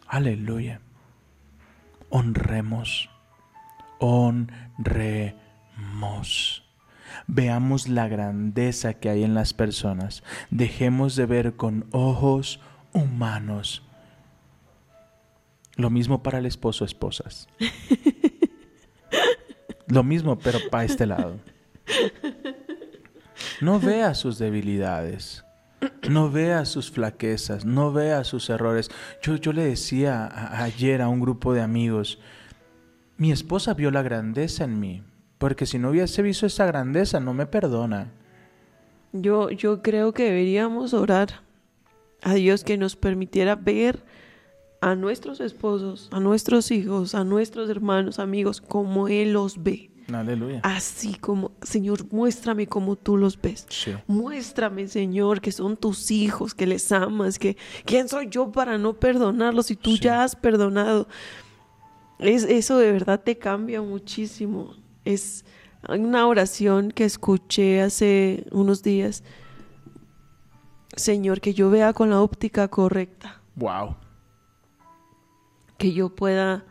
Aleluya. 0.07 0.81
Honremos, 2.09 3.09
honremos. 4.01 5.41
Veamos 7.33 7.89
la 7.89 8.09
grandeza 8.09 8.95
que 8.95 9.09
hay 9.09 9.23
en 9.23 9.35
las 9.35 9.55
personas. 9.55 10.25
Dejemos 10.51 11.15
de 11.15 11.27
ver 11.27 11.55
con 11.55 11.87
ojos 11.93 12.59
humanos. 12.93 13.85
Lo 15.77 15.91
mismo 15.91 16.25
para 16.25 16.39
el 16.39 16.47
esposo, 16.47 16.85
esposas. 16.85 17.49
Lo 19.87 20.03
mismo, 20.03 20.39
pero 20.39 20.59
para 20.71 20.85
este 20.85 21.07
lado. 21.07 21.37
No 23.61 23.81
vea 23.81 24.15
sus 24.15 24.39
debilidades. 24.39 25.45
No 26.09 26.31
vea 26.31 26.65
sus 26.65 26.91
flaquezas. 26.91 27.65
No 27.65 27.93
vea 27.93 28.25
sus 28.25 28.51
errores. 28.51 28.91
Yo, 29.23 29.37
yo 29.37 29.53
le 29.53 29.65
decía 29.65 30.27
a- 30.27 30.63
ayer 30.65 31.03
a 31.03 31.09
un 31.09 31.21
grupo 31.21 31.53
de 31.55 31.63
amigos, 31.63 32.19
mi 33.17 33.33
esposa 33.33 33.75
vio 33.75 33.91
la 33.91 34.03
grandeza 34.03 34.65
en 34.65 34.81
mí. 34.81 35.03
Porque 35.41 35.65
si 35.65 35.79
no 35.79 35.89
hubiese 35.89 36.21
visto 36.21 36.45
esa 36.45 36.67
grandeza, 36.67 37.19
no 37.19 37.33
me 37.33 37.47
perdona. 37.47 38.13
Yo, 39.15 39.49
yo 39.51 39.81
creo 39.81 40.13
que 40.13 40.25
deberíamos 40.25 40.93
orar 40.93 41.41
a 42.21 42.35
Dios 42.35 42.63
que 42.63 42.77
nos 42.77 42.95
permitiera 42.95 43.57
ver 43.57 44.05
a 44.83 44.95
nuestros 44.95 45.41
esposos, 45.41 46.11
a 46.13 46.21
nuestros 46.21 46.71
hijos, 46.71 47.15
a 47.15 47.25
nuestros 47.25 47.71
hermanos, 47.71 48.19
amigos, 48.19 48.61
como 48.61 49.09
Él 49.09 49.33
los 49.33 49.63
ve. 49.63 49.91
Aleluya. 50.13 50.61
Así 50.63 51.15
como, 51.15 51.53
Señor, 51.63 52.05
muéstrame 52.13 52.67
como 52.67 52.97
tú 52.97 53.17
los 53.17 53.41
ves. 53.41 53.65
Sí. 53.71 53.93
Muéstrame, 54.09 54.89
Señor, 54.89 55.41
que 55.41 55.53
son 55.53 55.79
tus 55.79 56.11
hijos, 56.11 56.53
que 56.53 56.67
les 56.67 56.93
amas, 56.93 57.39
que 57.39 57.57
quién 57.87 58.09
soy 58.11 58.29
yo 58.29 58.53
para 58.53 58.77
no 58.77 58.93
perdonarlos 58.93 59.67
si 59.67 59.77
tú 59.77 59.93
Sí. 59.93 60.01
ya 60.01 60.23
has 60.23 60.37
perdonado. 60.37 61.09
Es, 62.19 62.45
eso 62.45 62.77
de 62.77 62.93
verdad 62.93 63.21
te 63.25 63.39
cambia 63.39 63.81
muchísimo. 63.81 64.75
Es 65.05 65.45
una 65.89 66.27
oración 66.27 66.91
que 66.91 67.05
escuché 67.05 67.81
hace 67.81 68.47
unos 68.53 68.83
días. 68.83 69.25
Señor, 70.97 71.41
que 71.41 71.55
yo 71.55 71.71
vea 71.71 71.93
con 71.93 72.11
la 72.11 72.21
óptica 72.21 72.69
correcta, 72.69 73.41
Wow. 73.57 73.97
que 75.79 75.93
yo 75.93 76.15
pueda 76.15 76.65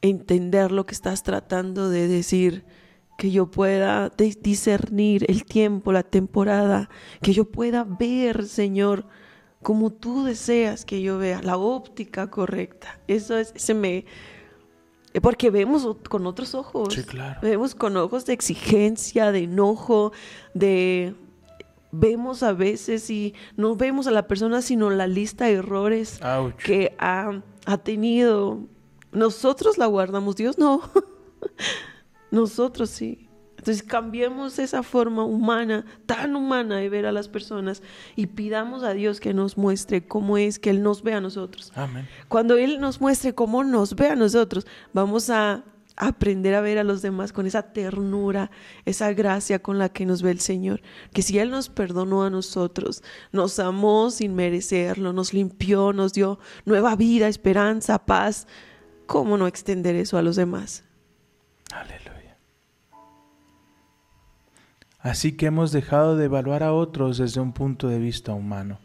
entender 0.00 0.72
lo 0.72 0.86
que 0.86 0.94
estás 0.94 1.22
tratando 1.22 1.90
de 1.90 2.08
decir, 2.08 2.64
que 3.18 3.30
yo 3.30 3.50
pueda 3.50 4.10
discernir 4.16 5.26
el 5.28 5.44
tiempo, 5.44 5.92
la 5.92 6.02
temporada, 6.02 6.88
que 7.20 7.32
yo 7.34 7.44
pueda 7.44 7.84
ver, 7.84 8.46
Señor, 8.46 9.06
como 9.62 9.90
tú 9.90 10.24
deseas 10.24 10.86
que 10.86 11.02
yo 11.02 11.18
vea, 11.18 11.42
la 11.42 11.58
óptica 11.58 12.30
correcta. 12.30 13.00
Eso 13.06 13.36
es, 13.36 13.52
se 13.56 13.74
me... 13.74 14.06
Porque 15.22 15.50
vemos 15.50 15.96
con 16.08 16.26
otros 16.26 16.54
ojos. 16.54 16.94
Sí, 16.94 17.02
claro. 17.02 17.40
Vemos 17.42 17.74
con 17.74 17.96
ojos 17.96 18.26
de 18.26 18.32
exigencia, 18.32 19.32
de 19.32 19.40
enojo, 19.40 20.12
de... 20.54 21.14
Vemos 21.92 22.44
a 22.44 22.52
veces 22.52 23.10
y 23.10 23.34
no 23.56 23.74
vemos 23.74 24.06
a 24.06 24.12
la 24.12 24.28
persona, 24.28 24.62
sino 24.62 24.90
la 24.90 25.08
lista 25.08 25.46
de 25.46 25.54
errores 25.54 26.20
Ouch. 26.22 26.54
que 26.54 26.94
ha, 27.00 27.42
ha 27.66 27.78
tenido. 27.78 28.60
Nosotros 29.10 29.76
la 29.76 29.86
guardamos, 29.86 30.36
Dios 30.36 30.56
no. 30.56 30.82
Nosotros 32.30 32.90
sí. 32.90 33.29
Entonces 33.60 33.82
cambiemos 33.82 34.58
esa 34.58 34.82
forma 34.82 35.22
humana, 35.22 35.84
tan 36.06 36.34
humana 36.34 36.78
de 36.78 36.88
ver 36.88 37.04
a 37.04 37.12
las 37.12 37.28
personas 37.28 37.82
y 38.16 38.28
pidamos 38.28 38.82
a 38.84 38.94
Dios 38.94 39.20
que 39.20 39.34
nos 39.34 39.58
muestre 39.58 40.06
cómo 40.06 40.38
es 40.38 40.58
que 40.58 40.70
Él 40.70 40.82
nos 40.82 41.02
ve 41.02 41.12
a 41.12 41.20
nosotros. 41.20 41.70
Amén. 41.74 42.08
Cuando 42.28 42.56
Él 42.56 42.80
nos 42.80 43.02
muestre 43.02 43.34
cómo 43.34 43.62
nos 43.62 43.94
ve 43.94 44.08
a 44.08 44.16
nosotros, 44.16 44.66
vamos 44.94 45.28
a 45.28 45.62
aprender 45.94 46.54
a 46.54 46.62
ver 46.62 46.78
a 46.78 46.84
los 46.84 47.02
demás 47.02 47.34
con 47.34 47.46
esa 47.46 47.74
ternura, 47.74 48.50
esa 48.86 49.12
gracia 49.12 49.58
con 49.58 49.78
la 49.78 49.90
que 49.90 50.06
nos 50.06 50.22
ve 50.22 50.30
el 50.30 50.40
Señor. 50.40 50.80
Que 51.12 51.20
si 51.20 51.38
Él 51.38 51.50
nos 51.50 51.68
perdonó 51.68 52.24
a 52.24 52.30
nosotros, 52.30 53.02
nos 53.30 53.58
amó 53.58 54.10
sin 54.10 54.34
merecerlo, 54.34 55.12
nos 55.12 55.34
limpió, 55.34 55.92
nos 55.92 56.14
dio 56.14 56.38
nueva 56.64 56.96
vida, 56.96 57.28
esperanza, 57.28 58.06
paz, 58.06 58.46
¿cómo 59.04 59.36
no 59.36 59.46
extender 59.46 59.96
eso 59.96 60.16
a 60.16 60.22
los 60.22 60.36
demás? 60.36 60.84
Aleluya. 61.70 61.99
Así 65.02 65.32
que 65.32 65.46
hemos 65.46 65.72
dejado 65.72 66.16
de 66.16 66.26
evaluar 66.26 66.62
a 66.62 66.72
otros 66.72 67.18
desde 67.18 67.40
un 67.40 67.52
punto 67.52 67.88
de 67.88 67.98
vista 67.98 68.32
humano. 68.32 68.78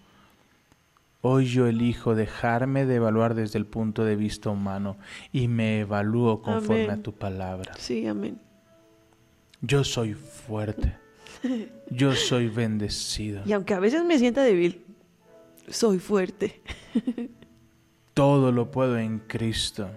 Hoy 1.22 1.46
yo 1.46 1.66
elijo 1.68 2.14
dejarme 2.14 2.86
de 2.86 2.96
evaluar 2.96 3.34
desde 3.34 3.58
el 3.58 3.66
punto 3.66 4.06
de 4.06 4.16
vista 4.16 4.50
humano 4.50 4.98
y 5.32 5.48
me 5.48 5.80
evalúo 5.80 6.42
conforme 6.42 6.84
Amén. 6.86 7.00
a 7.00 7.04
tu 7.04 7.14
palabra. 7.14 7.74
Sí, 7.78 8.06
amén. 8.06 8.40
Yo 9.62 9.84
soy 9.84 10.14
fuerte. 10.14 10.96
Yo 11.90 12.14
soy 12.14 12.48
bendecido. 12.48 13.42
Y 13.46 13.54
aunque 13.54 13.74
a 13.74 13.80
veces 13.80 14.04
me 14.04 14.18
sienta 14.18 14.44
débil, 14.44 14.86
soy 15.68 16.00
fuerte. 16.00 16.62
Todo 18.14 18.52
lo 18.52 18.72
puedo 18.72 18.98
en 18.98 19.20
Cristo. 19.20 19.90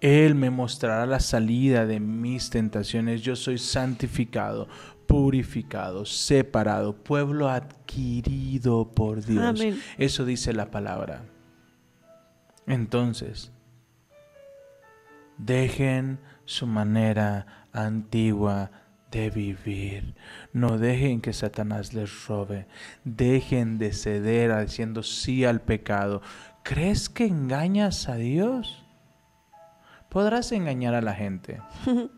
Él 0.00 0.34
me 0.34 0.50
mostrará 0.50 1.06
la 1.06 1.20
salida 1.20 1.86
de 1.86 1.98
mis 1.98 2.50
tentaciones. 2.50 3.22
Yo 3.22 3.36
soy 3.36 3.58
santificado, 3.58 4.68
purificado, 5.06 6.04
separado, 6.04 6.96
pueblo 6.96 7.48
adquirido 7.48 8.90
por 8.92 9.24
Dios. 9.24 9.44
Amén. 9.44 9.80
Eso 9.98 10.24
dice 10.24 10.52
la 10.52 10.70
palabra. 10.70 11.24
Entonces, 12.66 13.52
dejen 15.38 16.18
su 16.44 16.66
manera 16.66 17.66
antigua 17.72 18.70
de 19.10 19.30
vivir. 19.30 20.14
No 20.52 20.78
dejen 20.78 21.20
que 21.20 21.32
Satanás 21.32 21.94
les 21.94 22.26
robe. 22.26 22.66
Dejen 23.04 23.78
de 23.78 23.92
ceder 23.92 24.58
diciendo 24.64 25.02
sí 25.02 25.44
al 25.44 25.60
pecado. 25.60 26.20
¿Crees 26.62 27.08
que 27.08 27.26
engañas 27.26 28.08
a 28.08 28.16
Dios? 28.16 28.84
Podrás 30.08 30.52
engañar 30.52 30.94
a 30.94 31.02
la 31.02 31.14
gente. 31.14 31.60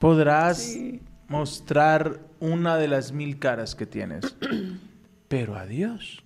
Podrás 0.00 0.58
Sí. 0.58 1.02
Mostrar 1.28 2.20
una 2.40 2.76
de 2.76 2.88
las 2.88 3.12
mil 3.12 3.38
caras 3.38 3.74
que 3.74 3.86
tienes. 3.86 4.36
Pero 5.28 5.56
a 5.56 5.66
Dios, 5.66 6.22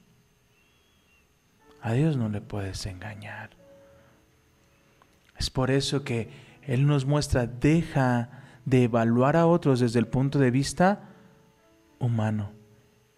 a 1.81 1.93
Dios 1.93 2.17
no 2.17 2.29
le 2.29 2.41
puedes 2.41 2.85
engañar. 2.87 3.51
Es 5.39 5.49
por 5.49 5.71
eso 5.71 6.05
que 6.05 6.31
Él 6.63 6.87
nos 6.87 7.07
muestra, 7.07 7.47
deja 7.47 8.29
de 8.67 8.85
evaluar 8.85 9.37
a 9.37 9.47
otros 9.47 9.81
desde 9.81 9.99
el 9.99 10.07
punto 10.07 10.39
de 10.39 10.51
vista 10.51 11.09
humano. 11.99 12.53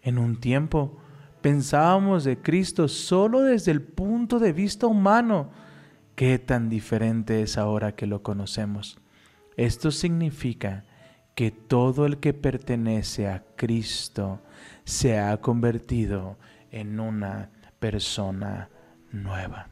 En 0.01 0.17
un 0.17 0.39
tiempo 0.39 0.97
pensábamos 1.41 2.23
de 2.23 2.37
Cristo 2.37 2.87
solo 2.87 3.41
desde 3.41 3.71
el 3.71 3.81
punto 3.81 4.39
de 4.39 4.53
vista 4.53 4.87
humano. 4.87 5.49
Qué 6.15 6.39
tan 6.39 6.69
diferente 6.69 7.41
es 7.41 7.57
ahora 7.57 7.95
que 7.95 8.07
lo 8.07 8.23
conocemos. 8.23 8.99
Esto 9.57 9.91
significa 9.91 10.85
que 11.35 11.51
todo 11.51 12.05
el 12.05 12.17
que 12.17 12.33
pertenece 12.33 13.27
a 13.27 13.43
Cristo 13.55 14.39
se 14.85 15.19
ha 15.19 15.37
convertido 15.37 16.37
en 16.71 16.99
una 16.99 17.49
persona 17.79 18.69
nueva. 19.11 19.67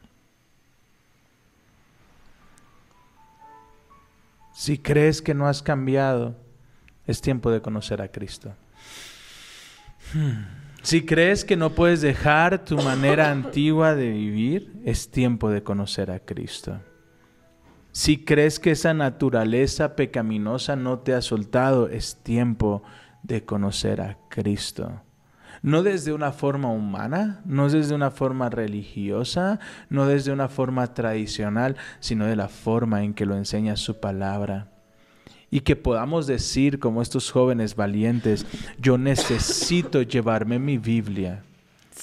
Si 4.52 4.78
crees 4.78 5.22
que 5.22 5.34
no 5.34 5.48
has 5.48 5.62
cambiado, 5.62 6.36
es 7.06 7.20
tiempo 7.20 7.50
de 7.50 7.62
conocer 7.62 8.02
a 8.02 8.08
Cristo. 8.08 8.54
Hmm. 10.12 10.44
Si 10.82 11.06
crees 11.06 11.44
que 11.44 11.56
no 11.56 11.70
puedes 11.70 12.00
dejar 12.00 12.64
tu 12.64 12.76
manera 12.76 13.30
antigua 13.30 13.94
de 13.94 14.10
vivir, 14.10 14.72
es 14.84 15.10
tiempo 15.10 15.48
de 15.48 15.62
conocer 15.62 16.10
a 16.10 16.18
Cristo. 16.18 16.80
Si 17.92 18.24
crees 18.24 18.58
que 18.58 18.70
esa 18.70 18.94
naturaleza 18.94 19.96
pecaminosa 19.96 20.76
no 20.76 21.00
te 21.00 21.12
ha 21.12 21.20
soltado, 21.20 21.88
es 21.88 22.16
tiempo 22.22 22.82
de 23.22 23.44
conocer 23.44 24.00
a 24.00 24.16
Cristo. 24.30 25.02
No 25.60 25.82
desde 25.82 26.14
una 26.14 26.32
forma 26.32 26.72
humana, 26.72 27.42
no 27.44 27.68
desde 27.68 27.94
una 27.94 28.10
forma 28.10 28.48
religiosa, 28.48 29.60
no 29.90 30.06
desde 30.06 30.32
una 30.32 30.48
forma 30.48 30.94
tradicional, 30.94 31.76
sino 32.00 32.24
de 32.24 32.34
la 32.34 32.48
forma 32.48 33.04
en 33.04 33.12
que 33.12 33.26
lo 33.26 33.36
enseña 33.36 33.76
su 33.76 34.00
palabra. 34.00 34.72
Y 35.50 35.60
que 35.60 35.76
podamos 35.76 36.26
decir 36.26 36.78
como 36.78 37.02
estos 37.02 37.30
jóvenes 37.30 37.76
valientes, 37.76 38.46
yo 38.78 38.96
necesito 38.96 40.00
llevarme 40.00 40.58
mi 40.58 40.78
Biblia. 40.78 41.44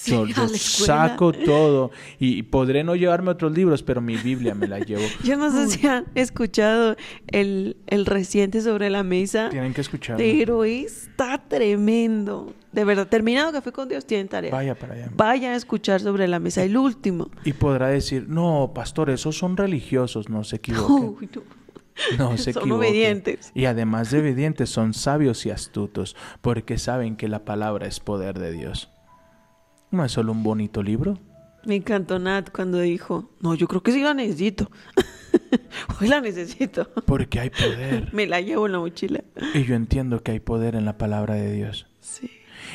Sí, 0.02 0.12
Yo, 0.12 0.48
saco 0.48 1.30
todo 1.32 1.90
y 2.18 2.42
podré 2.44 2.84
no 2.84 2.96
llevarme 2.96 3.30
otros 3.32 3.52
libros, 3.52 3.82
pero 3.82 4.00
mi 4.00 4.16
Biblia 4.16 4.54
me 4.54 4.66
la 4.66 4.78
llevo. 4.78 5.02
Yo 5.24 5.36
no 5.36 5.50
sé 5.50 5.68
si 5.68 5.86
han 5.86 6.06
escuchado 6.14 6.96
el, 7.26 7.76
el 7.86 8.06
reciente 8.06 8.62
sobre 8.62 8.88
la 8.88 9.02
mesa, 9.02 9.50
Tienen 9.50 9.74
que 9.74 9.82
escucharlo. 9.82 10.16
pero 10.24 10.64
está 10.64 11.42
tremendo. 11.46 12.54
De 12.72 12.84
verdad, 12.84 13.08
terminado 13.08 13.52
Café 13.52 13.72
con 13.72 13.88
Dios, 13.90 14.06
tienen 14.06 14.28
tarea. 14.28 14.50
Vaya 14.50 14.74
para 14.74 14.94
allá. 14.94 15.10
Vayan 15.14 15.52
a 15.52 15.56
escuchar 15.56 16.00
sobre 16.00 16.26
la 16.28 16.38
mesa, 16.40 16.62
el 16.62 16.78
último. 16.78 17.28
Y 17.44 17.52
podrá 17.52 17.88
decir, 17.88 18.26
no, 18.28 18.72
pastor, 18.74 19.10
esos 19.10 19.36
son 19.36 19.56
religiosos, 19.56 20.30
no 20.30 20.44
se 20.44 20.56
equivoque. 20.56 20.92
Uy, 21.24 21.30
no. 21.34 21.42
No 22.16 22.38
se 22.38 22.54
Son 22.54 22.62
equivoque. 22.62 22.88
obedientes. 22.88 23.52
Y 23.54 23.66
además 23.66 24.10
de 24.10 24.20
obedientes, 24.20 24.70
son 24.70 24.94
sabios 24.94 25.44
y 25.44 25.50
astutos, 25.50 26.16
porque 26.40 26.78
saben 26.78 27.16
que 27.16 27.28
la 27.28 27.44
palabra 27.44 27.86
es 27.86 28.00
poder 28.00 28.38
de 28.38 28.52
Dios. 28.52 28.88
No 29.90 30.04
es 30.04 30.12
solo 30.12 30.32
un 30.32 30.42
bonito 30.42 30.82
libro. 30.82 31.18
Me 31.64 31.76
encantó 31.76 32.18
Nat 32.18 32.50
cuando 32.50 32.78
dijo, 32.78 33.30
no, 33.40 33.54
yo 33.54 33.68
creo 33.68 33.82
que 33.82 33.92
sí 33.92 34.02
la 34.02 34.14
necesito. 34.14 34.70
Hoy 36.00 36.08
la 36.08 36.20
necesito. 36.20 36.88
Porque 37.06 37.40
hay 37.40 37.50
poder. 37.50 38.08
Me 38.14 38.26
la 38.26 38.40
llevo 38.40 38.66
en 38.66 38.72
la 38.72 38.78
mochila. 38.78 39.22
Y 39.54 39.64
yo 39.64 39.74
entiendo 39.74 40.22
que 40.22 40.32
hay 40.32 40.40
poder 40.40 40.74
en 40.74 40.84
la 40.84 40.96
palabra 40.96 41.34
de 41.34 41.52
Dios. 41.52 41.86
Sí. 42.00 42.30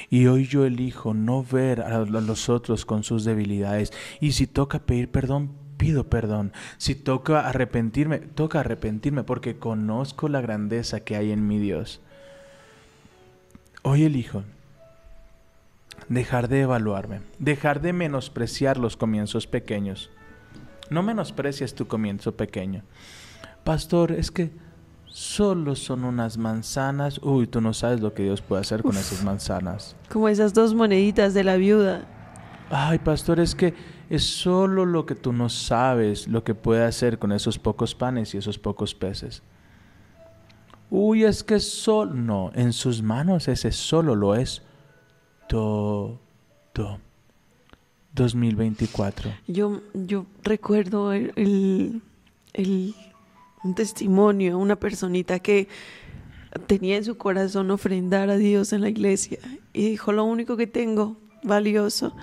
Y 0.09 0.27
hoy 0.27 0.45
yo 0.45 0.65
elijo 0.65 1.13
no 1.13 1.43
ver 1.43 1.81
a 1.81 1.99
los 1.99 2.49
otros 2.49 2.85
con 2.85 3.03
sus 3.03 3.23
debilidades. 3.23 3.91
Y 4.19 4.33
si 4.33 4.45
toca 4.45 4.79
pedir 4.79 5.09
perdón, 5.09 5.51
pido 5.77 6.09
perdón. 6.09 6.53
Si 6.77 6.95
toca 6.95 7.47
arrepentirme, 7.47 8.19
toca 8.19 8.59
arrepentirme 8.59 9.23
porque 9.23 9.57
conozco 9.57 10.27
la 10.27 10.41
grandeza 10.41 10.99
que 10.99 11.15
hay 11.15 11.31
en 11.31 11.47
mi 11.47 11.59
Dios. 11.59 12.01
Hoy 13.83 14.03
elijo 14.03 14.43
dejar 16.09 16.47
de 16.47 16.61
evaluarme, 16.61 17.21
dejar 17.39 17.81
de 17.81 17.93
menospreciar 17.93 18.77
los 18.77 18.97
comienzos 18.97 19.47
pequeños. 19.47 20.11
No 20.89 21.01
menosprecies 21.03 21.73
tu 21.73 21.87
comienzo 21.87 22.35
pequeño. 22.35 22.83
Pastor, 23.63 24.11
es 24.11 24.29
que 24.29 24.51
solo 25.07 25.75
son 25.75 26.03
unas 26.03 26.37
manzanas. 26.37 27.19
Uy, 27.23 27.47
tú 27.47 27.61
no 27.61 27.73
sabes 27.73 28.01
lo 28.01 28.13
que 28.13 28.23
Dios 28.23 28.41
puede 28.41 28.61
hacer 28.61 28.83
con 28.83 28.95
esas 28.97 29.23
manzanas. 29.23 29.95
Como 30.11 30.29
esas 30.29 30.53
dos 30.53 30.75
moneditas 30.75 31.33
de 31.33 31.43
la 31.43 31.55
viuda. 31.55 32.05
Ay, 32.69 32.99
pastor, 32.99 33.39
es 33.39 33.55
que 33.55 33.73
es 34.09 34.23
solo 34.23 34.85
lo 34.85 35.05
que 35.05 35.15
tú 35.15 35.33
no 35.33 35.49
sabes 35.49 36.27
lo 36.27 36.43
que 36.43 36.53
puede 36.53 36.83
hacer 36.83 37.17
con 37.17 37.31
esos 37.31 37.57
pocos 37.57 37.95
panes 37.95 38.35
y 38.35 38.37
esos 38.37 38.59
pocos 38.59 38.93
peces. 38.93 39.41
Uy, 40.91 41.23
es 41.23 41.43
que 41.43 41.59
solo... 41.59 42.13
No, 42.13 42.51
en 42.53 42.73
sus 42.73 43.01
manos 43.01 43.47
ese 43.47 43.71
solo 43.71 44.15
lo 44.15 44.35
es 44.35 44.61
todo. 45.47 46.19
2024. 48.13 49.31
Yo, 49.47 49.81
yo 49.93 50.25
recuerdo 50.43 51.11
el, 51.13 52.01
el- 52.53 52.95
un 53.63 53.73
testimonio, 53.75 54.57
una 54.59 54.75
personita 54.75 55.39
que 55.39 55.67
tenía 56.67 56.97
en 56.97 57.03
su 57.03 57.17
corazón 57.17 57.71
ofrendar 57.71 58.29
a 58.29 58.37
Dios 58.37 58.71
en 58.73 58.81
la 58.81 58.89
iglesia 58.89 59.39
y 59.73 59.89
dijo, 59.89 60.11
lo 60.11 60.23
único 60.23 60.55
que 60.55 60.67
tengo 60.67 61.17
valioso 61.43 62.15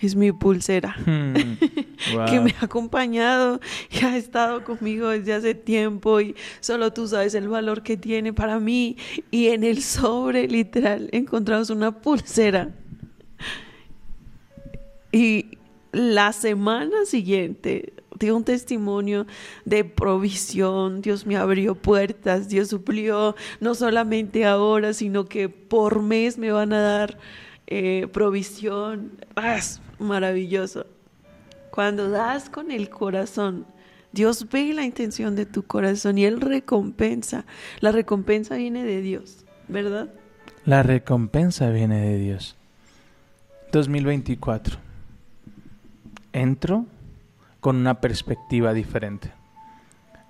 es 0.00 0.14
mi 0.14 0.32
pulsera. 0.32 0.96
Hmm, 1.04 1.34
que 2.30 2.40
me 2.40 2.54
ha 2.60 2.64
acompañado 2.64 3.60
y 3.90 4.04
ha 4.04 4.16
estado 4.16 4.64
conmigo 4.64 5.08
desde 5.08 5.34
hace 5.34 5.54
tiempo 5.54 6.20
y 6.20 6.34
solo 6.60 6.92
tú 6.92 7.08
sabes 7.08 7.34
el 7.34 7.48
valor 7.48 7.82
que 7.82 7.96
tiene 7.96 8.32
para 8.32 8.58
mí. 8.60 8.96
Y 9.30 9.48
en 9.48 9.64
el 9.64 9.82
sobre 9.82 10.48
literal 10.48 11.08
encontramos 11.12 11.70
una 11.70 12.00
pulsera. 12.00 12.70
Y 15.10 15.46
la 15.92 16.32
semana 16.32 17.04
siguiente 17.06 17.94
dio 18.18 18.36
un 18.36 18.44
testimonio 18.44 19.26
de 19.64 19.84
provisión, 19.84 21.02
Dios 21.02 21.24
me 21.26 21.36
abrió 21.36 21.74
puertas, 21.74 22.48
Dios 22.48 22.68
suplió 22.68 23.36
no 23.60 23.74
solamente 23.74 24.44
ahora, 24.44 24.92
sino 24.92 25.26
que 25.26 25.48
por 25.48 26.02
mes 26.02 26.36
me 26.36 26.50
van 26.50 26.72
a 26.72 26.80
dar 26.80 27.18
eh, 27.66 28.08
provisión. 28.12 29.12
Ah, 29.36 29.56
es 29.56 29.80
maravilloso. 29.98 30.86
Cuando 31.70 32.10
das 32.10 32.50
con 32.50 32.70
el 32.70 32.88
corazón, 32.88 33.66
Dios 34.12 34.48
ve 34.50 34.72
la 34.72 34.84
intención 34.84 35.36
de 35.36 35.46
tu 35.46 35.64
corazón 35.64 36.18
y 36.18 36.24
Él 36.24 36.40
recompensa. 36.40 37.44
La 37.80 37.92
recompensa 37.92 38.56
viene 38.56 38.84
de 38.84 39.00
Dios, 39.00 39.44
¿verdad? 39.68 40.08
La 40.64 40.82
recompensa 40.82 41.70
viene 41.70 42.00
de 42.00 42.18
Dios. 42.18 42.56
2024. 43.72 44.78
Entro 46.32 46.86
con 47.60 47.76
una 47.76 48.00
perspectiva 48.00 48.72
diferente. 48.72 49.32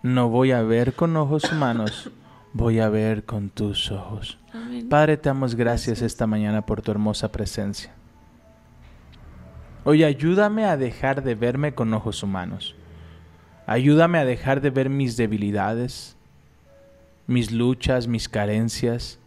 No 0.02 0.28
voy 0.28 0.52
a 0.52 0.62
ver 0.62 0.94
con 0.94 1.16
ojos 1.16 1.50
humanos, 1.50 2.10
voy 2.52 2.80
a 2.80 2.88
ver 2.88 3.24
con 3.24 3.50
tus 3.50 3.90
ojos. 3.90 4.38
Amén. 4.52 4.88
Padre, 4.88 5.16
te 5.16 5.28
damos 5.28 5.54
gracias 5.54 6.02
esta 6.02 6.26
mañana 6.26 6.64
por 6.64 6.82
tu 6.82 6.90
hermosa 6.90 7.30
presencia. 7.30 7.92
Hoy 9.90 10.04
ayúdame 10.04 10.66
a 10.66 10.76
dejar 10.76 11.22
de 11.22 11.34
verme 11.34 11.72
con 11.72 11.94
ojos 11.94 12.22
humanos. 12.22 12.74
Ayúdame 13.66 14.18
a 14.18 14.26
dejar 14.26 14.60
de 14.60 14.68
ver 14.68 14.90
mis 14.90 15.16
debilidades, 15.16 16.14
mis 17.26 17.52
luchas, 17.52 18.06
mis 18.06 18.28
carencias. 18.28 19.18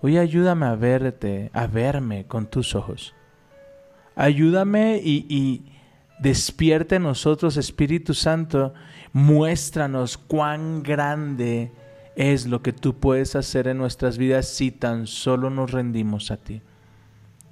Hoy 0.00 0.16
ayúdame 0.16 0.66
a 0.66 0.76
verte, 0.76 1.50
a 1.52 1.66
verme 1.66 2.24
con 2.24 2.46
tus 2.46 2.76
ojos. 2.76 3.16
Ayúdame 4.14 5.00
y, 5.02 5.26
y 5.28 5.72
despierta 6.20 6.94
en 6.94 7.02
nosotros, 7.02 7.56
Espíritu 7.56 8.14
Santo, 8.14 8.72
muéstranos 9.12 10.16
cuán 10.16 10.84
grande 10.84 11.72
es 12.14 12.46
lo 12.46 12.62
que 12.62 12.72
tú 12.72 12.94
puedes 12.94 13.34
hacer 13.34 13.66
en 13.66 13.78
nuestras 13.78 14.18
vidas 14.18 14.46
si 14.46 14.70
tan 14.70 15.08
solo 15.08 15.50
nos 15.50 15.72
rendimos 15.72 16.30
a 16.30 16.36
ti. 16.36 16.62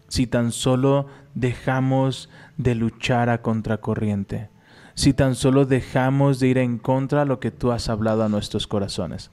Si 0.09 0.26
tan 0.26 0.52
solo 0.52 1.06
dejamos 1.34 2.28
de 2.56 2.74
luchar 2.74 3.28
a 3.28 3.42
contracorriente. 3.42 4.48
Si 4.94 5.12
tan 5.12 5.34
solo 5.34 5.64
dejamos 5.64 6.40
de 6.40 6.48
ir 6.48 6.59
en 6.59 6.78
contra 6.78 7.20
de 7.20 7.26
lo 7.26 7.38
que 7.38 7.50
tú 7.50 7.70
has 7.70 7.88
hablado 7.88 8.24
a 8.24 8.28
nuestros 8.28 8.66
corazones. 8.66 9.30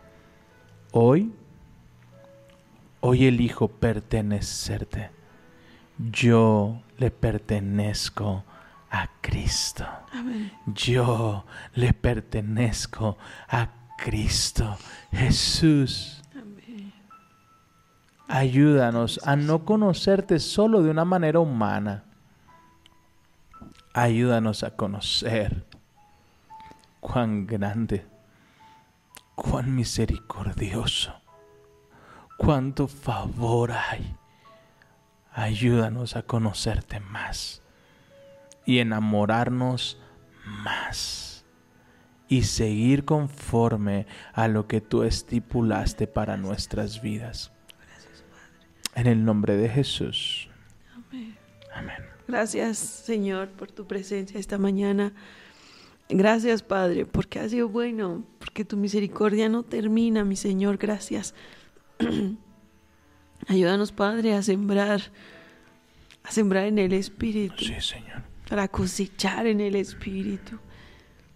Hoy 0.91 1.31
Hoy 3.07 3.27
elijo 3.27 3.67
pertenecerte. 3.67 5.11
Yo 6.11 6.81
le 6.97 7.11
pertenezco 7.11 8.43
a 8.89 9.11
Cristo. 9.21 9.85
Amén. 10.11 10.51
Yo 10.65 11.45
le 11.75 11.93
pertenezco 11.93 13.19
a 13.47 13.69
Cristo. 13.95 14.75
Jesús. 15.11 16.23
Ayúdanos 18.27 19.19
a 19.23 19.35
no 19.35 19.65
conocerte 19.65 20.39
solo 20.39 20.81
de 20.83 20.91
una 20.91 21.05
manera 21.05 21.39
humana. 21.39 22.03
Ayúdanos 23.93 24.63
a 24.63 24.71
conocer 24.71 25.65
cuán 26.99 27.47
grande, 27.47 28.05
cuán 29.35 29.73
misericordioso, 29.73 31.13
cuánto 32.37 32.87
favor 32.87 33.71
hay. 33.71 34.15
Ayúdanos 35.31 36.15
a 36.15 36.23
conocerte 36.23 36.99
más 36.99 37.61
y 38.65 38.79
enamorarnos 38.79 39.97
más 40.45 41.45
y 42.27 42.43
seguir 42.43 43.05
conforme 43.05 44.07
a 44.33 44.47
lo 44.47 44.67
que 44.67 44.81
tú 44.81 45.03
estipulaste 45.03 46.07
para 46.07 46.37
nuestras 46.37 47.01
vidas. 47.01 47.54
En 48.95 49.07
el 49.07 49.23
nombre 49.25 49.55
de 49.57 49.69
Jesús. 49.69 50.49
Amén. 51.73 51.95
Gracias, 52.27 52.77
Señor, 52.77 53.49
por 53.49 53.71
tu 53.71 53.85
presencia 53.85 54.39
esta 54.39 54.57
mañana. 54.57 55.13
Gracias, 56.09 56.63
Padre, 56.63 57.05
porque 57.05 57.39
has 57.39 57.51
sido 57.51 57.67
bueno, 57.67 58.23
porque 58.39 58.63
tu 58.63 58.77
misericordia 58.77 59.49
no 59.49 59.63
termina, 59.63 60.23
mi 60.23 60.35
Señor. 60.35 60.77
Gracias. 60.77 61.35
Ayúdanos, 63.47 63.91
Padre, 63.91 64.33
a 64.33 64.41
sembrar, 64.41 65.01
a 66.23 66.31
sembrar 66.31 66.65
en 66.65 66.79
el 66.79 66.93
Espíritu, 66.93 67.65
Sí, 67.65 67.75
Señor. 67.79 68.23
para 68.49 68.67
cosechar 68.67 69.45
en 69.47 69.59
el 69.59 69.75
Espíritu. 69.75 70.57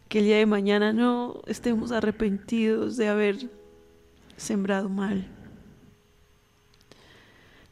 Que 0.07 0.19
el 0.19 0.25
día 0.25 0.37
de 0.37 0.45
mañana 0.47 0.91
no 0.91 1.41
estemos 1.45 1.91
arrepentidos 1.91 2.97
de 2.97 3.09
haber 3.09 3.37
sembrado 4.37 4.89
mal. 4.89 5.27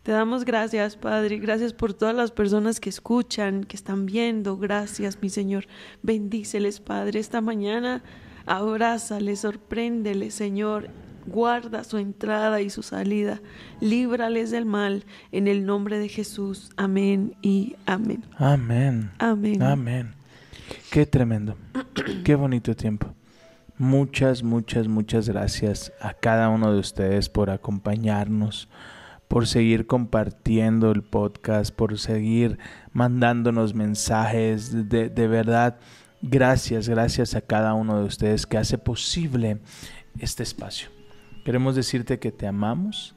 Te 0.08 0.14
damos 0.14 0.45
gracias, 0.45 0.95
Padre. 0.95 1.38
Gracias 1.38 1.74
por 1.74 1.93
todas 1.93 2.16
las 2.16 2.32
personas 2.32 2.80
que 2.80 2.88
escuchan, 2.88 3.66
que 3.66 3.76
están 3.76 4.05
viendo. 4.05 4.55
Gracias, 4.55 5.22
mi 5.22 5.28
Señor. 5.28 5.68
Bendíceles, 6.01 6.80
Padre. 6.80 7.20
Esta 7.20 7.41
mañana 7.41 8.03
abrázales, 8.45 9.41
sorpréndeles, 9.41 10.34
Señor. 10.34 10.88
Guarda 11.26 11.84
su 11.84 11.97
entrada 11.97 12.62
y 12.62 12.70
su 12.70 12.84
salida. 12.84 13.41
Líbrales 13.82 14.49
del 14.49 14.66
mal. 14.66 15.03
En 15.34 15.49
el 15.49 15.66
nombre 15.66 15.99
de 15.99 16.08
Jesús. 16.08 16.70
Amén 16.78 17.36
y 17.41 17.76
amén. 17.86 18.24
Amén. 18.38 19.12
Amén. 19.20 19.62
Amén. 19.62 20.14
Qué 20.89 21.05
tremendo. 21.05 21.58
Qué 22.24 22.36
bonito 22.36 22.74
tiempo. 22.78 23.14
Muchas, 23.78 24.41
muchas, 24.41 24.88
muchas 24.88 25.28
gracias 25.28 25.91
a 25.99 26.14
cada 26.14 26.47
uno 26.47 26.72
de 26.72 26.80
ustedes 26.80 27.28
por 27.28 27.49
acompañarnos, 27.49 28.70
por 29.28 29.47
seguir 29.47 29.88
compartiendo 29.88 30.91
el 30.91 31.03
podcast, 31.03 31.73
por 31.73 31.97
seguir 31.97 32.57
mandándonos 32.93 33.73
mensajes. 33.73 34.89
De, 34.89 35.09
de 35.09 35.28
verdad, 35.28 35.80
gracias, 36.21 36.88
gracias 36.89 37.36
a 37.36 37.41
cada 37.41 37.73
uno 37.73 37.99
de 37.99 38.05
ustedes 38.05 38.45
que 38.45 38.57
hace 38.57 38.78
posible 38.78 39.59
este 40.19 40.43
espacio. 40.43 40.89
Queremos 41.43 41.75
decirte 41.75 42.19
que 42.19 42.32
te 42.32 42.47
amamos 42.47 43.15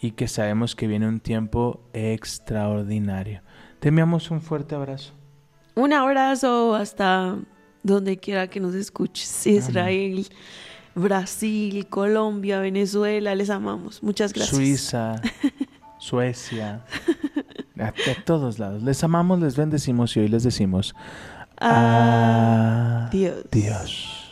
y 0.00 0.12
que 0.12 0.28
sabemos 0.28 0.74
que 0.74 0.86
viene 0.86 1.08
un 1.08 1.20
tiempo 1.20 1.80
extraordinario. 1.92 3.42
Te 3.80 3.88
enviamos 3.88 4.30
un 4.30 4.40
fuerte 4.40 4.74
abrazo. 4.74 5.14
Un 5.74 5.92
abrazo 5.92 6.74
hasta 6.74 7.36
donde 7.82 8.16
quiera 8.18 8.48
que 8.48 8.60
nos 8.60 8.74
escuches. 8.74 9.46
Israel, 9.46 10.26
Brasil, 10.96 11.86
Colombia, 11.88 12.58
Venezuela, 12.60 13.34
les 13.34 13.50
amamos. 13.50 14.02
Muchas 14.02 14.32
gracias. 14.32 14.56
Suiza, 14.56 15.20
Suecia, 15.98 16.80
a, 17.78 17.88
a 17.88 18.24
todos 18.24 18.58
lados. 18.58 18.82
Les 18.82 19.04
amamos, 19.04 19.38
les 19.40 19.56
bendecimos 19.56 20.16
y 20.16 20.20
hoy 20.20 20.28
les 20.28 20.42
decimos 20.42 20.94
Adiós. 21.58 23.44
adiós. 23.52 24.25